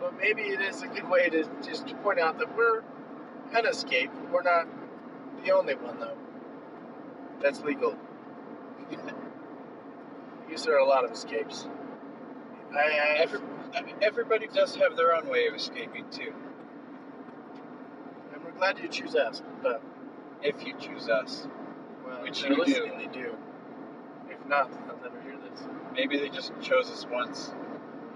[0.00, 2.82] But maybe it is a good way to just to point out that we're
[3.54, 4.10] an escape.
[4.32, 4.66] We're not
[5.44, 6.16] the only one, though.
[7.40, 7.96] That's legal.
[10.64, 11.68] There are a lot of escapes.
[12.74, 13.38] I, I, Every,
[14.02, 16.32] everybody does have their own way of escaping too.
[18.34, 19.80] and we're glad you choose us, but
[20.42, 21.46] If you choose us,
[22.04, 22.90] well, Which you do.
[22.98, 23.36] they do.
[24.28, 25.62] If not, they'll never hear this.
[25.94, 27.52] maybe they just chose us once.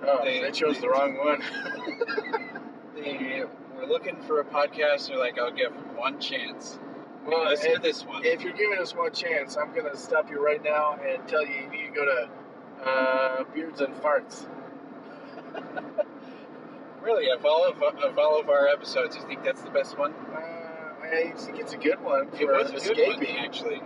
[0.04, 1.42] Oh, They- they, chose they- the wrong one.
[2.96, 3.44] They
[3.82, 6.78] we're looking for a podcast, they're like, I'll give one chance.
[7.26, 8.24] Well, to this one.
[8.24, 11.54] if you're giving us one chance, I'm gonna stop you right now and tell you
[11.54, 14.46] you need to go to uh, Beards and Farts.
[17.02, 20.12] really, of all of, of all of our episodes, you think that's the best one?
[20.34, 23.36] Uh, I think it's a good one It for was a good escaping.
[23.36, 23.82] one, actually.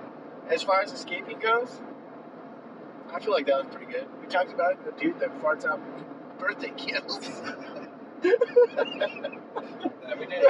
[0.49, 1.81] As far as escaping goes,
[3.13, 4.07] I feel like that was pretty good.
[4.21, 5.81] We talked about the dude that farts out
[6.39, 7.43] birthday candles.
[10.19, 10.45] We did.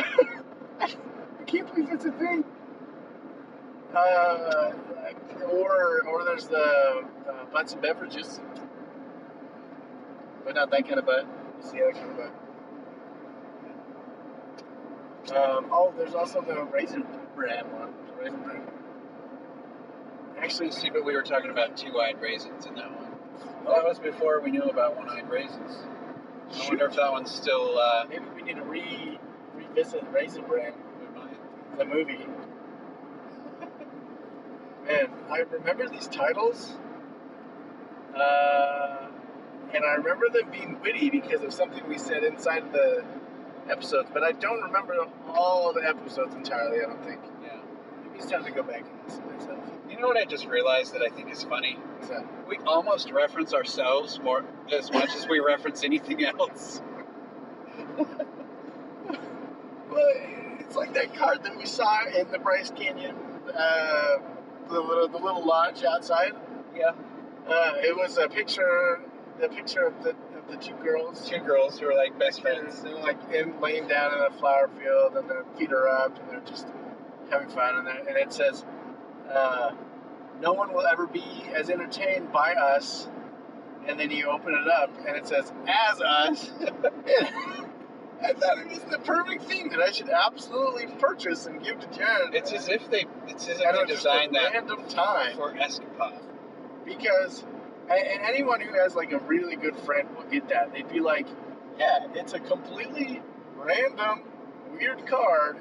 [0.80, 2.44] I can't believe that's a thing.
[3.94, 4.72] Uh,
[5.50, 8.40] or or there's the uh, butts and beverages,
[10.44, 11.26] but not that kind of butt.
[11.62, 12.32] You see that kind of butt.
[15.36, 17.04] Um, oh, there's also the raisin
[17.34, 17.92] bran one.
[18.06, 18.62] The raisin bran.
[20.38, 23.10] Actually, See, but we were talking about two-eyed raisins in that one.
[23.64, 25.78] That was before we knew about one-eyed raisins.
[26.54, 27.78] I wonder if that one's still.
[27.78, 29.18] Uh, maybe we need to re
[29.54, 31.78] revisit Raisin Bran, we might.
[31.78, 32.26] the movie.
[34.86, 36.76] Man, I remember these titles,
[38.14, 39.08] uh,
[39.74, 43.04] and I remember them being witty because of something we said inside the
[43.68, 44.94] episodes, but I don't remember
[45.28, 46.78] all the episodes entirely.
[46.84, 47.20] I don't think.
[47.42, 47.58] Yeah.
[48.04, 49.65] Maybe it's time to go back and listen to myself.
[49.96, 51.78] You know what I just realized that I think is funny?
[52.46, 56.82] We almost reference ourselves more as much as we reference anything else.
[59.88, 60.04] Well,
[60.58, 63.14] it's like that card that we saw in the Bryce Canyon,
[63.56, 64.16] uh,
[64.68, 66.32] the little the little lodge outside.
[66.74, 66.90] Yeah.
[67.48, 69.00] Uh, it was a picture,
[69.40, 71.26] the picture of the of the two girls.
[71.26, 72.82] Two girls who are like best friends.
[72.82, 76.30] they're like in, laying down in a flower field, and their feet are up, and
[76.30, 76.66] they're just
[77.30, 77.76] having fun.
[77.76, 78.64] And, they're- and it says,
[79.32, 79.72] uh,
[80.40, 83.08] "No one will ever be as entertained by us."
[83.86, 86.50] And then you open it up, and it says, "As us."
[88.22, 91.86] I thought it was the perfect thing that I should absolutely purchase and give to
[91.96, 92.34] Jared.
[92.34, 96.20] It's as if they it's as if they designed a that random time for Escapade.
[96.84, 97.44] because
[97.88, 100.72] and anyone who has like a really good friend will get that.
[100.72, 101.26] They'd be like,
[101.78, 103.22] "Yeah, it's a completely
[103.56, 104.22] random,
[104.72, 105.58] weird card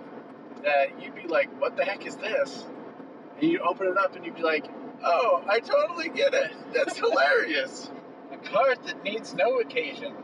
[0.63, 2.66] that you'd be like, what the heck is this?"
[3.45, 4.65] And you open it up and you'd be like,
[5.03, 6.51] "Oh, I totally get it.
[6.73, 7.91] That's hilarious."
[8.31, 10.15] A card that needs no occasion.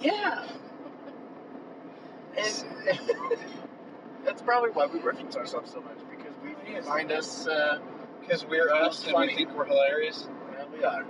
[0.00, 0.48] Yeah.
[2.34, 2.64] And
[4.24, 6.86] that's probably why we reference ourselves so much because we Yes.
[6.86, 7.46] find us.
[7.46, 7.78] Uh,
[8.22, 10.28] Because we're us and we think we're hilarious.
[10.50, 11.04] well, we are.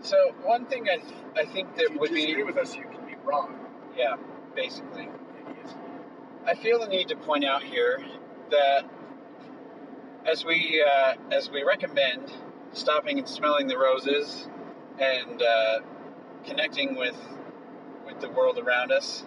[0.00, 0.98] So one thing I,
[1.40, 3.54] I think that if you would disagree be with us, you can be wrong.
[3.96, 4.16] yeah,
[4.56, 5.08] basically.
[5.48, 5.74] Idiots.
[6.44, 8.04] I feel the need to point out here
[8.50, 8.84] that
[10.30, 12.32] as we uh, as we recommend
[12.72, 14.48] stopping and smelling the roses
[15.00, 15.78] and uh,
[16.44, 17.16] connecting with
[18.06, 19.24] with the world around us,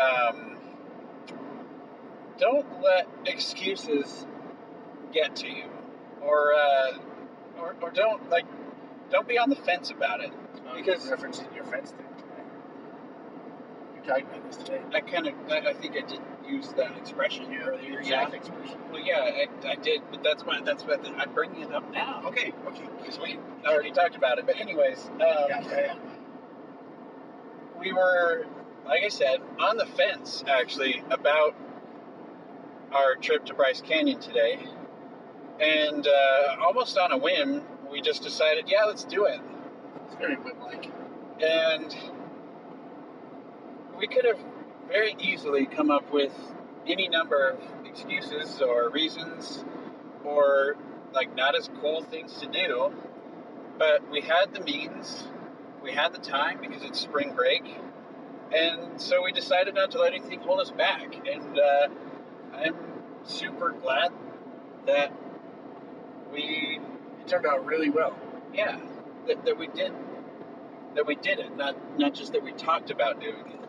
[0.00, 0.58] um,
[2.38, 4.26] don't let excuses
[5.12, 5.64] get to you,
[6.22, 6.98] or, uh,
[7.58, 8.46] or or don't like
[9.10, 10.32] don't be on the fence about it.
[10.74, 12.42] Because- You're referencing your fence thing today.
[13.94, 14.80] We talked about this today.
[14.92, 18.00] I kind of I, I think I did use that expression yeah, earlier.
[18.00, 18.38] exact Yeah.
[18.38, 18.78] expression.
[18.90, 22.22] Well, yeah, I, I did, but that's my that's what I'm bringing it up now.
[22.26, 22.84] Okay, okay.
[22.98, 24.46] because we already talked about it.
[24.46, 25.94] But anyways, um, Yeah,
[27.78, 28.46] we were,
[28.86, 31.54] like I said, on the fence actually about
[32.92, 34.66] our trip to Bryce Canyon today,
[35.60, 39.40] and uh, almost on a whim, we just decided, yeah, let's do it.
[40.06, 40.90] It's very whip-like.
[41.42, 41.94] And
[43.98, 44.38] we could have
[44.88, 46.32] very easily come up with
[46.86, 49.64] any number of excuses or reasons
[50.24, 50.76] or
[51.12, 52.92] like not as cool things to do.
[53.78, 55.24] But we had the means,
[55.82, 57.64] we had the time because it's spring break.
[58.54, 61.14] And so we decided not to let anything hold us back.
[61.26, 61.88] And uh,
[62.54, 62.76] I'm
[63.24, 64.12] super glad
[64.86, 65.12] that
[66.32, 66.80] we
[67.20, 68.16] It turned out really well.
[68.54, 68.78] yeah,
[69.26, 69.92] that, that we did
[70.94, 73.63] that we did it, not not just that we talked about doing it.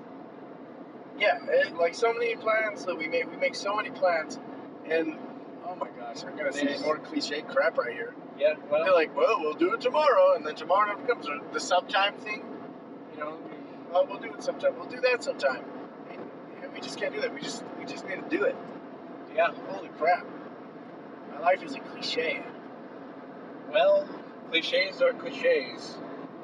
[1.17, 3.29] Yeah, it, like so many plans that we make.
[3.29, 4.39] We make so many plans,
[4.89, 5.17] and
[5.65, 8.13] oh my gosh, I'm gonna say more cliche crap right here.
[8.37, 11.27] Yeah, They're like, well, we'll do it tomorrow, and then tomorrow never comes.
[11.29, 12.43] Or the sometime thing,
[13.13, 13.37] you know,
[13.91, 14.75] well, oh, we'll do it sometime.
[14.75, 15.63] We'll do that sometime.
[16.11, 16.19] And,
[16.63, 17.33] and we just can't do that.
[17.33, 18.55] We just we just need to do it.
[19.33, 20.25] yeah, Holy crap!
[21.31, 22.43] My life is a cliche.
[23.71, 24.05] well,
[24.51, 25.97] cliches are cliches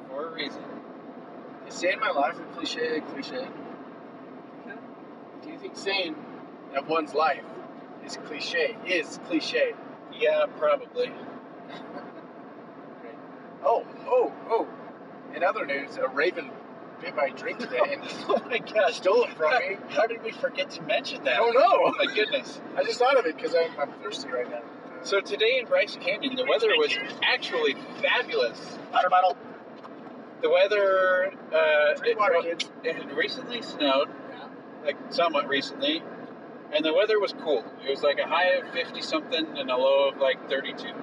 [0.08, 0.62] for a reason.
[1.68, 3.46] Is saying my life a cliche cliche?
[5.62, 6.16] Think saying
[6.74, 7.44] that one's life
[8.04, 8.76] is cliche?
[8.84, 9.72] Is cliche?
[10.12, 11.12] Yeah, probably.
[13.64, 14.68] Oh, oh, oh.
[15.36, 16.50] In other news, a raven
[17.00, 18.96] bit my drink today and Oh my gosh.
[18.96, 19.76] stole it from me.
[19.90, 21.34] how did we forget to mention that?
[21.34, 21.60] I don't know.
[21.62, 22.60] Oh my goodness.
[22.76, 24.62] I just thought of it because I'm, I'm thirsty right now.
[25.02, 26.92] So today in Bryce Canyon, the weather was
[27.22, 28.78] actually fabulous.
[28.92, 29.36] water bottle.
[30.42, 32.40] The weather, uh, it, water,
[32.82, 34.08] it had recently snowed.
[34.84, 36.02] Like somewhat recently,
[36.72, 37.64] and the weather was cool.
[37.86, 40.86] It was like a high of 50 something and a low of like 32.
[40.86, 40.94] Yeah,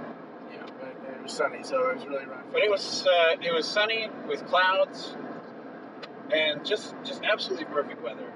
[0.80, 2.46] but it was sunny, so it was really rough.
[2.52, 5.16] But it was uh, it was sunny with clouds
[6.32, 8.32] and just just absolutely perfect weather.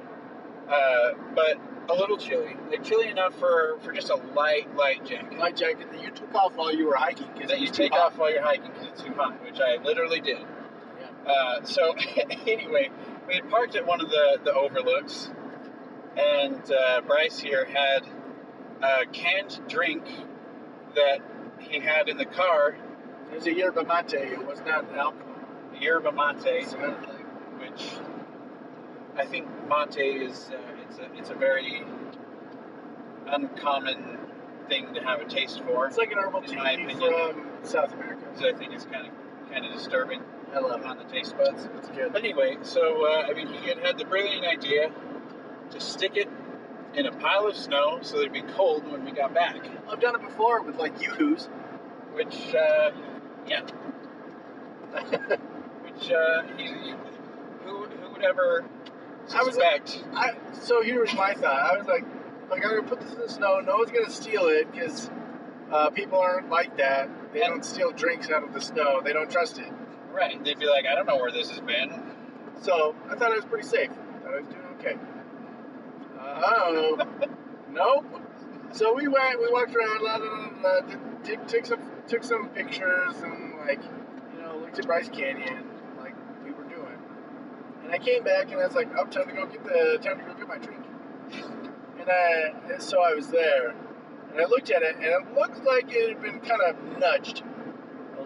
[0.70, 1.58] Uh, but
[1.90, 5.38] a little chilly, like chilly enough for, for just a light light jacket.
[5.38, 8.18] light jacket that you took off while you were hiking because that you take off
[8.18, 10.40] while you're hiking because it's too hot, which I literally did.
[10.40, 11.32] Yeah.
[11.32, 11.94] Uh, so
[12.48, 12.90] anyway,
[13.28, 15.30] we had parked at one of the, the overlooks,
[16.18, 18.06] and uh, Bryce here had
[18.82, 20.04] a canned drink
[20.96, 21.20] that
[21.60, 22.76] he had in the car,
[23.32, 24.14] It was a yerba mate.
[24.14, 25.28] It was not an alcohol.
[25.80, 26.66] yerba mate,
[27.60, 27.92] which
[29.16, 30.58] I think mate is uh,
[30.88, 31.84] it's a it's a very
[33.28, 34.18] uncommon
[34.70, 35.88] thing to have a taste for.
[35.88, 38.26] it's like an herbal tea from South America.
[38.36, 39.14] So I think it's kind of
[39.52, 40.22] kind of disturbing
[40.54, 40.86] I love it.
[40.86, 41.68] on the taste buds.
[41.78, 42.16] It's good.
[42.16, 44.92] Anyway, so uh, I mean, he had had the brilliant idea
[45.72, 46.30] to stick it
[46.94, 49.58] in a pile of snow so that it'd be cold when we got back.
[49.90, 51.50] I've done it before with like yoo-hoos.
[52.14, 52.92] Which, uh,
[53.48, 53.62] yeah,
[54.92, 56.94] which uh, he, he,
[57.64, 58.64] who who would ever
[59.34, 60.04] I was suspect?
[60.14, 61.74] I, so here's my thought.
[61.74, 62.06] I was like,
[62.52, 63.60] like I'm gonna put this in the snow.
[63.62, 65.10] No one's gonna steal it because
[65.72, 67.10] uh, people aren't like that.
[67.34, 69.02] They don't steal drinks out of the snow.
[69.04, 69.72] They don't trust it.
[70.14, 70.44] Right?
[70.44, 71.92] They'd be like, I don't know where this has been.
[72.62, 73.90] So I thought I was pretty safe.
[73.92, 74.96] I thought I was doing okay.
[76.20, 76.98] Oh,
[77.72, 78.06] nope.
[78.72, 82.24] So we went, we walked around, la, la, la, la, did- took, took some, took
[82.24, 83.82] some pictures, and like,
[84.36, 85.64] you know, looked at Bryce Canyon,
[85.98, 86.98] like we were doing.
[87.84, 90.20] And I came back, and I was like, "Oh, time to go get the, time
[90.20, 90.84] to go get my drink."
[92.00, 93.70] And I, so I was there,
[94.32, 97.44] and I looked at it, and it looked like it had been kind of nudged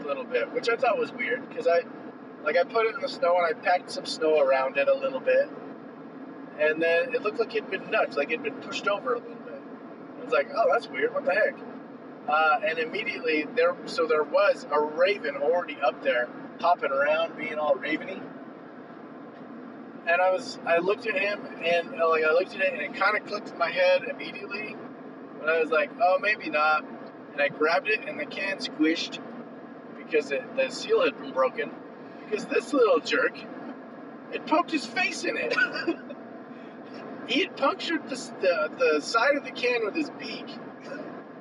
[0.07, 1.81] little bit, which I thought was weird because I,
[2.43, 4.93] like, I put it in the snow and I packed some snow around it a
[4.93, 5.49] little bit,
[6.59, 9.35] and then it looked like it'd been nudged, like it'd been pushed over a little
[9.35, 9.61] bit.
[10.19, 11.13] I was like, oh, that's weird.
[11.13, 11.55] What the heck?
[12.27, 16.27] Uh, and immediately there, so there was a raven already up there,
[16.59, 18.21] hopping around, being all raveny.
[20.07, 22.81] And I was, I looked at him, and uh, like I looked at it, and
[22.81, 24.75] it kind of clicked in my head immediately.
[25.39, 26.85] But I was like, oh, maybe not.
[27.33, 29.19] And I grabbed it, and the can squished
[30.09, 31.71] because it, the seal had been broken.
[32.25, 33.37] Because this little jerk
[34.31, 35.55] had poked his face in it.
[37.27, 40.47] he had punctured the, the, the side of the can with his beak.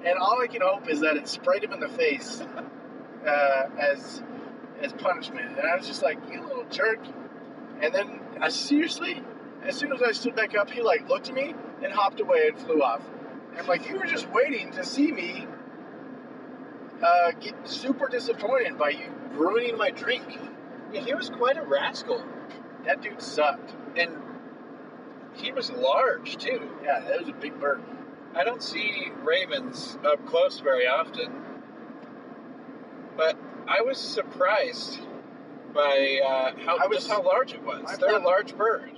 [0.04, 2.40] And all I can hope is that it sprayed him in the face
[3.26, 4.22] uh, as
[4.80, 5.58] as punishment.
[5.58, 7.00] And I was just like, you little jerk.
[7.80, 9.22] And then, I seriously,
[9.64, 12.48] as soon as I stood back up, he like looked at me and hopped away
[12.48, 13.02] and flew off.
[13.50, 15.46] And I'm like, you were just waiting to see me
[17.02, 20.38] uh, get super disappointed by you ruining my drink.
[20.92, 22.22] Yeah, he was quite a rascal,
[22.84, 23.74] That dude sucked.
[23.96, 24.10] and
[25.34, 26.70] he was large too.
[26.84, 27.82] Yeah, that was a big bird.
[28.34, 31.32] I don't see ravens up close very often,
[33.16, 33.36] but
[33.66, 35.00] I was surprised
[35.74, 37.96] by uh, how I was- just how large it was.
[37.98, 38.90] They're a large bird.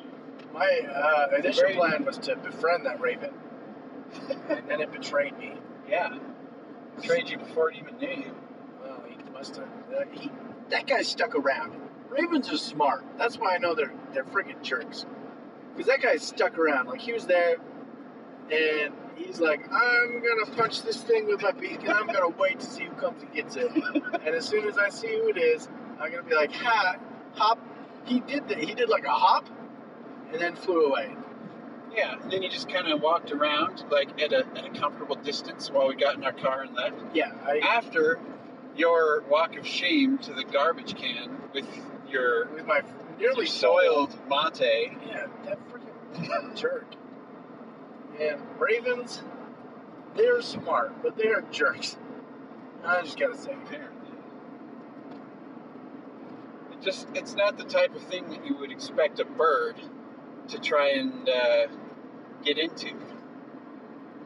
[0.52, 3.32] My uh, initial very- plan was to befriend that raven,
[4.48, 5.54] and then it betrayed me.
[5.88, 6.18] Yeah,
[7.00, 8.34] betrayed you before it even knew you.
[8.82, 9.68] Well, he must have.
[9.94, 10.30] Uh, he,
[10.70, 11.74] that guy stuck around.
[12.08, 13.04] Ravens are smart.
[13.18, 15.06] That's why I know they're they're freaking jerks.
[15.72, 16.88] Because that guy stuck around.
[16.88, 17.56] Like he was there,
[18.50, 22.60] and he's like, "I'm gonna punch this thing with my beak, and I'm gonna wait
[22.60, 23.70] to see who comes and gets it.
[23.74, 25.68] and as soon as I see who it is,
[26.00, 26.96] I'm gonna be like, ha,
[27.34, 27.58] hop.
[28.04, 28.58] He did that.
[28.58, 29.46] He did like a hop,
[30.32, 31.14] and then flew away.
[31.94, 35.16] Yeah, and then you just kind of walked around like at a, at a comfortable
[35.16, 36.96] distance while we got in our car and left.
[37.14, 38.18] Yeah, I After
[38.76, 41.66] your walk of shame to the garbage can with
[42.08, 42.82] your with my
[43.18, 44.92] nearly soiled mate.
[45.06, 46.86] Yeah, that freaking jerk.
[48.20, 49.22] And Ravens,
[50.14, 51.96] they're smart, but they're jerks.
[52.84, 53.52] I just gotta say.
[53.52, 54.10] apparently.
[56.72, 59.76] It just it's not the type of thing that you would expect a bird
[60.48, 61.66] to try and uh,
[62.44, 62.92] get into.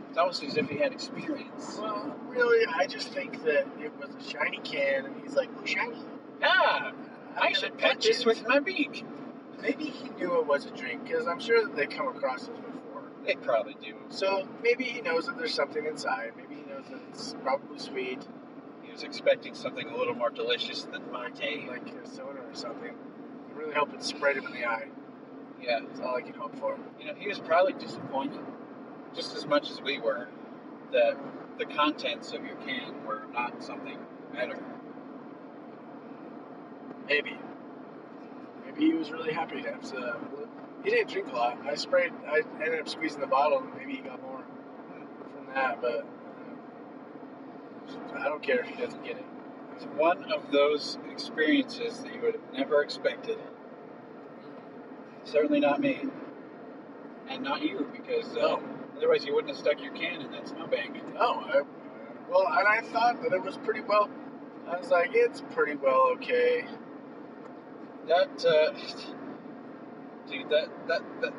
[0.09, 1.79] It's almost as if he had experience.
[1.81, 5.64] Well, really, I just think that it was a shiny can, and he's like, "Oh,
[5.64, 5.97] shiny."
[6.43, 6.93] Ah,
[7.37, 9.05] I'm I should punch punch this with my beak.
[9.62, 12.59] Maybe he knew it was a drink, because I'm sure that they come across this
[12.59, 13.05] before.
[13.25, 13.95] They probably do.
[14.09, 16.33] So maybe he knows that there's something inside.
[16.37, 18.27] Maybe he knows that it's probably sweet,
[18.83, 21.68] He was expecting something a little more delicious than mate.
[21.68, 22.95] like a soda or something.
[23.55, 24.89] Really hope it sprayed him in the eye.
[25.62, 25.80] Yeah.
[25.86, 26.76] That's all I can hope for.
[27.00, 28.40] You know, he was probably disappointed,
[29.14, 30.28] just as much as we were,
[30.92, 31.16] that
[31.58, 33.98] the contents of your can were not something
[34.32, 34.62] better.
[37.08, 37.38] Maybe.
[38.64, 40.28] Maybe he was really happy to have some.
[40.84, 41.58] He didn't drink a lot.
[41.64, 42.12] I sprayed.
[42.26, 43.58] I ended up squeezing the bottle.
[43.58, 44.42] and Maybe he got more
[45.34, 46.06] from that, but
[48.14, 49.24] uh, I don't care if he doesn't get it.
[49.76, 53.38] It's one of those experiences that you would have never expected.
[55.25, 56.01] Certainly not me.
[57.29, 58.62] And not you, because uh, No.
[58.97, 60.97] otherwise you wouldn't have stuck your can in that snowbank.
[61.14, 61.62] No, I,
[62.31, 64.11] well, and I thought that it was pretty well.
[64.68, 66.66] I was like, it's pretty well okay.
[68.09, 68.73] That, uh,
[70.31, 71.33] dude, that, that, that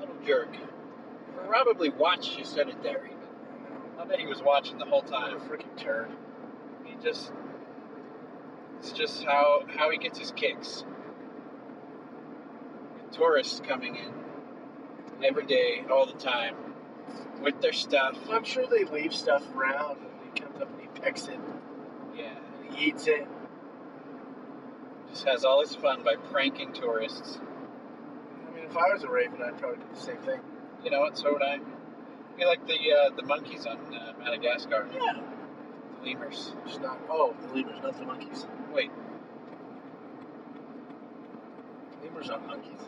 [0.00, 0.54] little jerk
[1.46, 3.18] probably watched you set it there, even.
[3.98, 5.36] I bet he was watching the whole What time.
[5.36, 6.08] a freaking turd.
[6.84, 7.30] He just,
[8.78, 10.84] it's just how, how he gets his kicks.
[13.12, 14.10] Tourists coming in
[15.24, 16.56] every day, all the time,
[17.42, 18.16] with their stuff.
[18.30, 21.38] I'm sure they leave stuff around, and he comes up and he pecks it,
[22.16, 22.30] Yeah,
[22.64, 23.26] and he eats it.
[25.10, 27.38] just has all his fun by pranking tourists.
[28.48, 30.40] I mean, if I was a raven, I'd probably do the same thing.
[30.84, 31.18] You know what?
[31.18, 31.58] So would I.
[32.38, 35.20] Be like the uh, the monkeys on uh, Madagascar, Yeah.
[36.02, 36.54] the lemurs.
[36.66, 36.98] Just not.
[37.10, 38.46] Oh, the lemurs, not the monkeys.
[38.72, 38.90] Wait,
[42.02, 42.80] Lemurs aren't monkeys.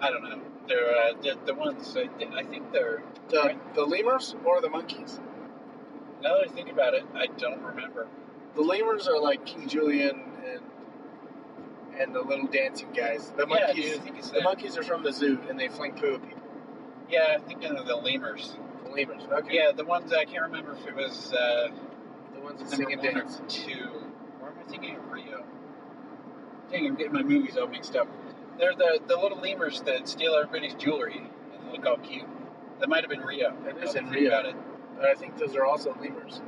[0.00, 0.40] I don't know.
[0.68, 1.96] They're uh, the the ones.
[1.96, 3.02] I, I think they're.
[3.28, 5.20] The the lemurs or the monkeys?
[6.22, 8.06] Now that I think about it, I don't remember.
[8.54, 10.60] The lemurs are like King Julien and
[12.00, 13.30] and the little dancing guys.
[13.36, 13.84] The Yeah, monkeys.
[13.90, 14.44] dude, I think it's the them.
[14.44, 16.42] monkeys are from the zoo and they fling poo at people.
[17.10, 18.56] Yeah, I think they're the lemurs.
[18.84, 19.22] The lemurs.
[19.30, 19.54] Okay.
[19.54, 21.68] Yeah, the ones I can't remember if it was uh,
[22.34, 23.40] The ones that number sing and one dance.
[23.40, 23.88] or two.
[24.42, 25.44] Or am I thinking of Rio?
[26.70, 28.08] Dang, I'm getting my movies all mixed up.
[28.58, 32.26] They're the the little lemurs that steal everybody's jewelry and look all cute.
[32.80, 33.54] That might have been Rio.
[33.64, 34.28] That now is in Rio.
[34.28, 34.56] About it.
[34.96, 36.40] But I think those are also lemurs.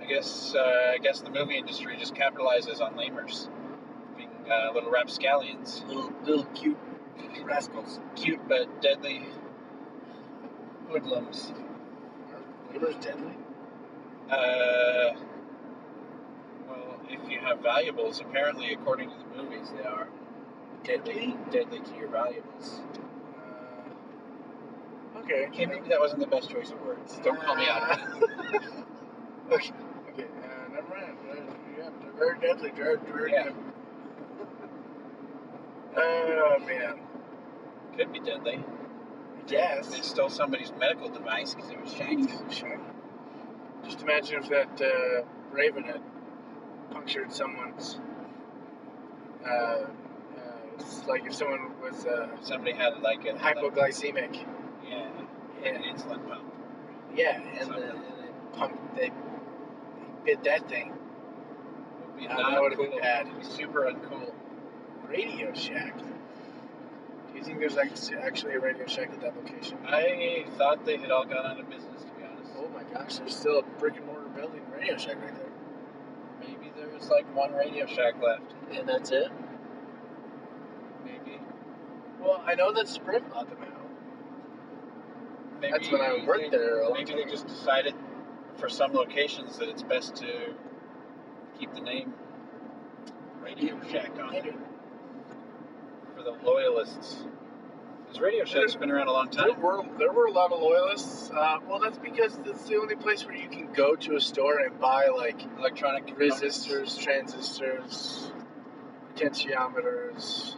[0.00, 3.48] I guess uh, I guess the movie industry just capitalizes on lemurs
[4.16, 6.76] being uh, little rapscallions, Little little cute
[7.44, 8.00] rascals.
[8.14, 9.26] cute but deadly
[10.88, 11.52] hoodlums.
[12.32, 13.32] Are lemurs deadly?
[14.30, 15.14] Uh,
[16.68, 20.08] well, if you have valuables, apparently, according to the movies, they are
[20.84, 21.36] Deadly?
[21.50, 22.80] deadly to your valuables.
[25.16, 25.46] Uh, okay.
[25.46, 27.18] Okay, maybe that wasn't the best choice of words.
[27.24, 27.98] Don't call me out.
[29.50, 29.72] okay.
[30.12, 30.24] Okay.
[30.24, 31.16] Uh, never mind.
[31.78, 32.70] Yeah, they're very deadly.
[32.76, 33.44] Very, very Yeah.
[33.44, 33.62] deadly.
[35.96, 37.00] Oh man.
[37.96, 38.62] Could be deadly.
[39.48, 39.88] Yes.
[39.88, 42.28] They stole somebody's medical device because it was shiny.
[42.50, 42.82] Shiny.
[43.84, 46.00] Just imagine if that uh, raven had
[46.90, 47.98] punctured someone's.
[49.46, 49.86] Uh,
[50.78, 54.44] it's like if someone was uh, Somebody had like a hypoglycemic.
[54.88, 55.08] yeah,
[55.62, 56.44] like an insulin pump.
[57.14, 57.82] Yeah, and, the, Something.
[57.84, 58.96] and they pumped.
[58.96, 59.12] They, they
[60.24, 60.92] bit that thing.
[62.06, 63.00] Would be Uh, not that would've been cool.
[63.00, 63.26] bad.
[63.42, 64.32] Super uncool.
[65.08, 65.96] Radio Shack.
[65.98, 69.78] Do you think there's like actually a Radio Shack at that location?
[69.86, 72.52] I thought they had all gone out of business, to be honest.
[72.56, 75.50] Oh my gosh, there's still a brick and mortar building Radio Shack right there.
[76.40, 78.54] Maybe there was like one Radio Shack left.
[78.72, 79.30] And that's it?
[82.24, 83.70] Well, I know that Sprint bought them out.
[85.60, 87.94] Maybe That's when I worked they- there a Maybe they just decided
[88.56, 90.54] for some locations that it's best to
[91.58, 92.14] keep the name
[93.42, 94.54] Radio Shack on there
[96.16, 97.24] for the loyalists.
[98.04, 99.48] Because Radio Shack's been around a long time.
[99.48, 101.30] There were there were a lot of loyalists.
[101.30, 104.58] Uh, well, that's because it's the only place where you can go to a store
[104.60, 106.40] and buy like Electronic components.
[106.42, 108.30] resistors, transistors,
[109.14, 110.54] potentiometers,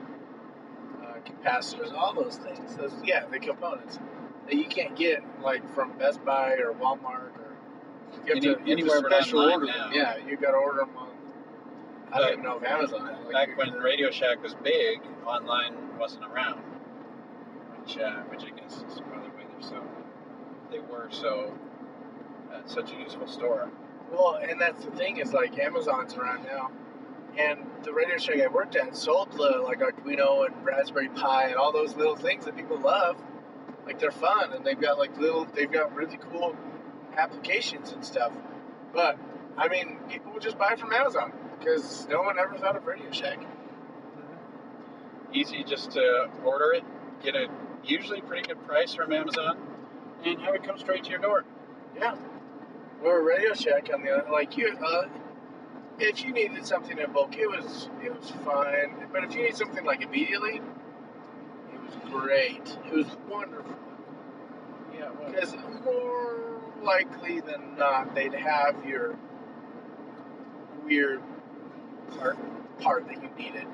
[1.46, 2.76] capacitors, all those things.
[2.76, 3.98] Those, yeah, the components
[4.46, 7.56] that you can't get like from Best Buy or Walmart or
[8.26, 9.90] you have Any- to, you have to anywhere but special order them.
[9.92, 11.08] Yeah, you got to order them on.
[12.12, 13.16] I don't even know if Amazon.
[13.24, 16.60] Like, Back when Radio Shack was big, online wasn't around,
[17.80, 19.82] which uh, which I guess is probably why they're so
[20.70, 21.52] they were so
[22.52, 23.70] uh, such a useful store.
[24.12, 26.70] Well, and that's the thing is like Amazon's around now,
[27.38, 31.56] and the Radio Shack I worked at sold the like Arduino and Raspberry Pi and
[31.56, 33.16] all those little things that people love.
[33.84, 36.56] Like they're fun and they've got like little, they've got really cool
[37.16, 38.32] applications and stuff.
[38.92, 39.18] But
[39.56, 42.86] I mean, people would just buy it from Amazon because no one ever thought of
[42.86, 43.38] Radio Shack.
[45.32, 46.84] Easy just to order it,
[47.22, 47.48] get a
[47.84, 49.58] usually pretty good price from Amazon,
[50.24, 51.44] and have it come straight to your door.
[51.96, 52.16] Yeah.
[53.02, 55.04] Or Radio Shack on the other, like you, uh,
[55.98, 59.08] if you needed something in bulk, it was it was fine.
[59.12, 60.60] But if you need something like immediately,
[61.72, 62.76] it was great.
[62.86, 63.74] It was wonderful.
[64.94, 69.16] Yeah, Because more likely than not, they'd have your
[70.84, 71.22] weird
[72.18, 72.38] part,
[72.80, 73.66] part that you needed.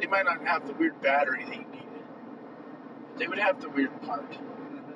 [0.00, 2.04] They might not have the weird battery that you needed.
[3.08, 4.30] But they would have the weird part.
[4.30, 4.92] Mm-hmm.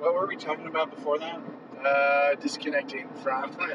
[0.00, 1.40] what were we talking about before that?
[1.86, 3.56] Uh, disconnecting from.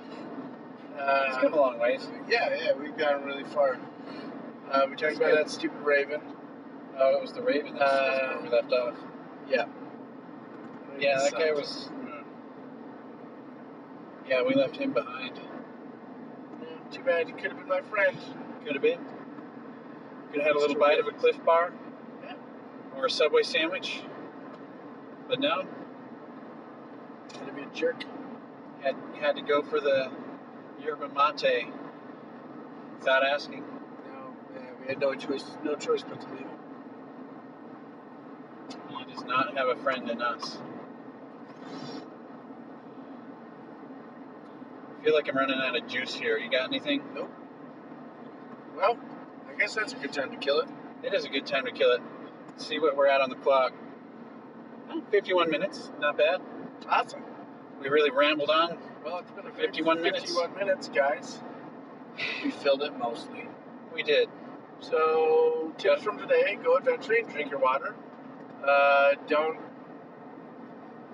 [1.04, 2.08] It's come a Uh, long ways.
[2.30, 3.80] yeah, yeah, we've gotten really far.
[4.72, 6.22] Uh, we talked about that stupid Raven.
[7.00, 7.74] Oh, it was the Raven.
[7.76, 8.96] That's, that's where Uh, we left off.
[9.50, 9.66] Yeah.
[11.00, 11.90] Yeah, that guy was.
[11.92, 12.24] mm.
[14.28, 15.40] Yeah, we left him behind.
[16.92, 18.16] Too bad he could have been my friend.
[18.64, 19.00] Could have been.
[20.32, 21.74] Could have had a little bite of a Clif Bar.
[22.24, 22.34] Yeah.
[22.96, 24.02] Or a Subway sandwich.
[25.28, 25.64] But no,
[27.38, 28.04] Had to be a jerk.
[28.82, 30.12] had had to go for the
[30.84, 31.68] yerba mate
[33.00, 33.62] without asking.
[33.62, 36.50] No, yeah, we had no choice, no choice but to leave him.
[39.08, 40.58] He does not have a friend in us.
[45.00, 46.38] I feel like I'm running out of juice here.
[46.38, 47.02] You got anything?
[47.16, 47.32] Nope.
[48.76, 48.98] Well,
[49.50, 50.70] I guess that's a good time to kill it.
[51.04, 52.02] It is a good time to kill it.
[52.58, 53.74] See what we're at on the clock.
[54.88, 56.42] Hmm, 51 minutes, not bad.
[56.90, 57.24] Awesome.
[57.82, 58.78] We really rambled on.
[59.04, 60.26] Well, it's been a 51 minutes.
[60.26, 61.40] 51 minutes, guys.
[62.44, 63.48] We filled it mostly.
[63.94, 64.30] We did.
[64.82, 67.96] So, tips from today: go adventuring, drink your water.
[68.68, 69.58] Uh, don't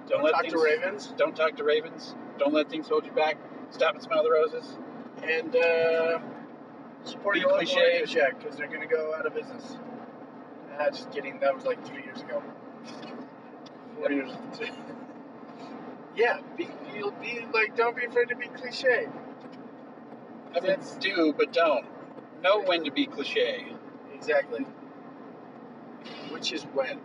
[0.10, 2.16] don't let talk things, to ravens, Don't talk to ravens.
[2.40, 3.38] Don't let things hold you back.
[3.70, 4.78] Stop and smell the roses.
[5.24, 6.20] and uh,
[7.04, 7.80] support Be your local cliche.
[7.82, 9.78] Radio Shack because they're gonna go out of business.
[10.80, 11.40] Ah, just kidding.
[11.40, 12.42] That was like three years ago.
[13.98, 14.32] Four years.
[16.18, 19.08] yeah, be, you'll be like, don't be afraid to be cliche.
[20.56, 21.86] I mean, do, but don't.
[22.42, 23.68] Know when to be cliche.
[24.14, 24.66] Exactly.
[26.32, 27.00] Which is when.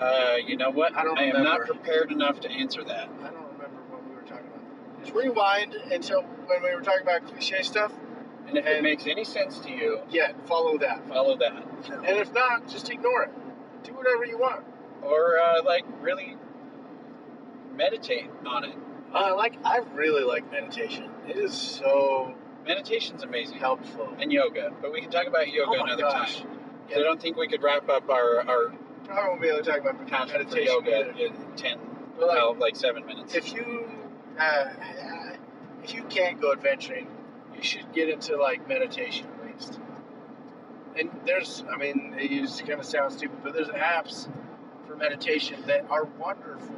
[0.00, 0.94] Uh, you know what?
[0.94, 1.66] I don't am not remember.
[1.66, 3.08] prepared enough to answer that.
[3.22, 5.02] I don't remember what we were talking about.
[5.02, 7.92] Just rewind until when we were talking about cliche stuff.
[8.48, 11.08] And if it And- makes any sense to you, Yeah, follow that.
[11.08, 11.52] follow that.
[11.90, 13.30] And if not, just ignore it.
[13.84, 14.64] Do whatever you want.
[15.02, 16.36] Or, uh, like, really
[17.76, 18.74] meditate on it.
[19.14, 21.10] Uh, like I really like meditation.
[21.28, 22.34] It is so
[22.66, 23.58] Meditation's amazing.
[23.58, 24.08] helpful.
[24.18, 24.72] And yoga.
[24.82, 26.40] But we can talk about yoga oh my another gosh.
[26.40, 26.48] time.
[26.48, 26.56] 'Cause
[26.90, 26.98] Yeah.
[26.98, 28.72] I don't think we could wrap up our, our
[29.04, 31.10] Probably won't be able to talk about passion for meditation yoga either.
[31.26, 31.78] in 10,
[32.18, 33.34] But like, well, like seven minutes.
[33.36, 33.88] if you
[34.38, 34.68] uh,
[35.84, 37.06] if you can't go adventuring,
[37.54, 39.78] you should get into like meditation at least.
[40.98, 44.28] And there's, I mean, it used to kind of sound stupid, but there's apps
[44.88, 46.74] for meditation that are wonderful.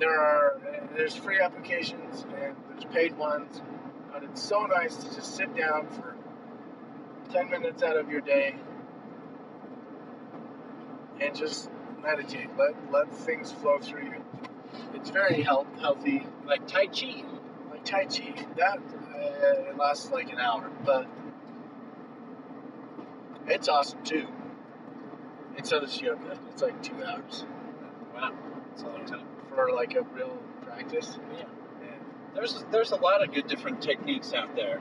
[0.00, 0.60] There are
[0.96, 3.62] there's free applications and there's paid ones,
[4.12, 6.16] but it's so nice to just sit down for
[7.32, 8.56] ten minutes out of your day
[11.20, 11.70] and just
[12.02, 12.48] meditate.
[12.58, 14.24] Let let things flow through you.
[14.94, 17.24] It's very health, healthy, Like Tai Chi.
[17.70, 18.46] like Tai Chi.
[18.56, 21.08] That uh, it lasts like an hour, but
[23.48, 24.28] it's awesome too.
[25.56, 26.38] And so does yoga.
[26.52, 27.44] It's like two hours
[28.14, 28.32] Wow.
[28.70, 29.26] That's a long time.
[29.54, 31.18] For like a real practice.
[31.32, 31.44] Yeah.
[31.82, 31.88] Yeah.
[32.34, 34.80] There's there's a lot of good different techniques out there.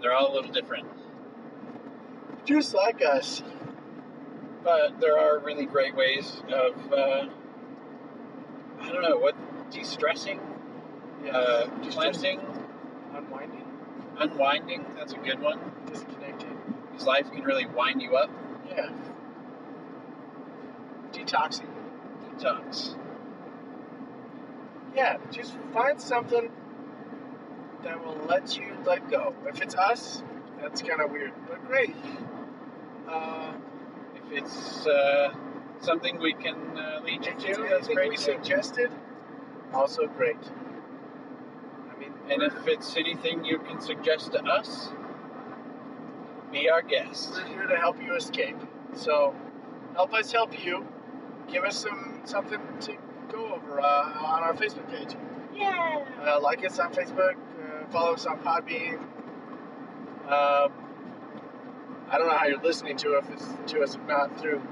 [0.00, 0.86] They're all a little different,
[2.44, 3.42] Just like us.
[4.64, 7.26] but there are really great ways of uh,
[8.80, 9.34] I don't know what
[9.70, 10.40] de-stressing,
[11.30, 12.40] uh, Just- cleansing,
[13.14, 13.64] Unwinding,
[14.18, 14.84] unwinding.
[14.96, 16.56] That's a good one disconnecting.
[16.90, 18.30] because life can really wind you up.
[18.70, 18.90] Yeah.
[21.12, 21.66] Detoxing.
[22.38, 22.96] Detox.
[24.96, 26.50] Yeah, just find something
[27.84, 29.34] that will let you let go.
[29.46, 30.22] If it's us,
[30.60, 31.96] that's kind of weird, but great.
[33.08, 33.52] Uh,
[34.16, 35.34] If it's uh,
[35.80, 38.10] something we can uh, lead you to, that's anything great.
[38.10, 38.22] we too.
[38.22, 38.90] suggested,
[39.72, 40.38] also great.
[41.74, 44.90] I mean, And if it's anything you can suggest to us,
[46.52, 47.32] be our guest.
[47.34, 48.56] we're here to help you escape,
[48.94, 49.34] so
[49.94, 50.86] help us help you.
[51.52, 52.92] Give us some something to
[53.30, 55.16] go over uh, on our Facebook page.
[55.54, 56.04] Yeah.
[56.26, 58.98] Uh, like us on Facebook, uh, follow us on Podbean.
[60.26, 60.72] Um,
[62.08, 63.26] I don't know how you're listening to us,
[63.68, 64.62] to us if not through,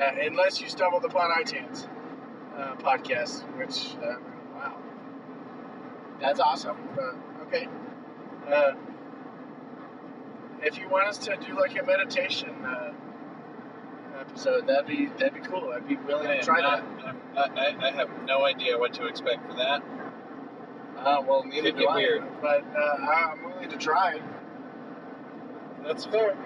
[0.00, 1.88] uh, unless you stumbled upon iTunes
[2.56, 4.16] uh, podcast, which, uh,
[4.54, 4.76] wow,
[6.20, 6.76] that's awesome.
[6.98, 7.68] Uh, okay.
[8.48, 8.72] Uh,
[10.62, 12.50] if you want us to do like a meditation
[14.20, 15.72] episode, that'd be that'd be cool.
[15.74, 16.82] I'd be willing I, to try not,
[17.34, 17.50] that.
[17.58, 19.82] I, I- have no idea what to expect for that.
[20.98, 21.96] Uh, well, neither Could do I.
[21.96, 22.24] weird.
[22.42, 24.20] But uh, I'm willing to try.
[25.84, 26.36] That's fair.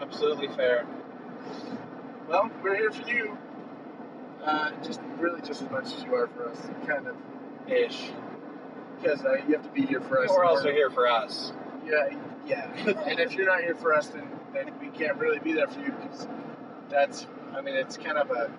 [0.00, 0.86] Absolutely fair.
[2.28, 3.36] Well, we're here for you.
[4.42, 7.16] Uh, just really just as much as you are for us, kind of
[7.68, 8.10] Ish.
[8.96, 10.30] because uh, you have to be here for us.
[10.30, 11.52] We're in also here for us.
[11.84, 12.08] Yeah,
[12.46, 12.70] yeah.
[13.06, 15.80] and if you're not here for us, then, then we can't really be there for
[15.80, 16.26] you because
[16.88, 18.50] that's, I mean, it's kind of a,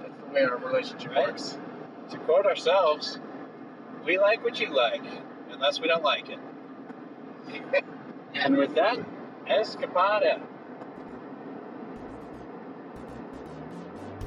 [0.00, 1.28] that's the way our relationship Right.
[1.28, 1.58] works.
[2.10, 3.18] To quote ourselves,
[4.04, 5.02] we like what you like,
[5.50, 6.38] unless we don't like it.
[8.34, 8.98] and with that,
[9.46, 10.40] Escapada.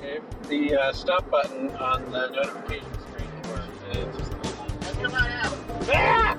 [0.04, 4.32] If the uh, stop button on the notification screen works, it just
[5.02, 5.54] Come on out.
[5.90, 6.38] Ah!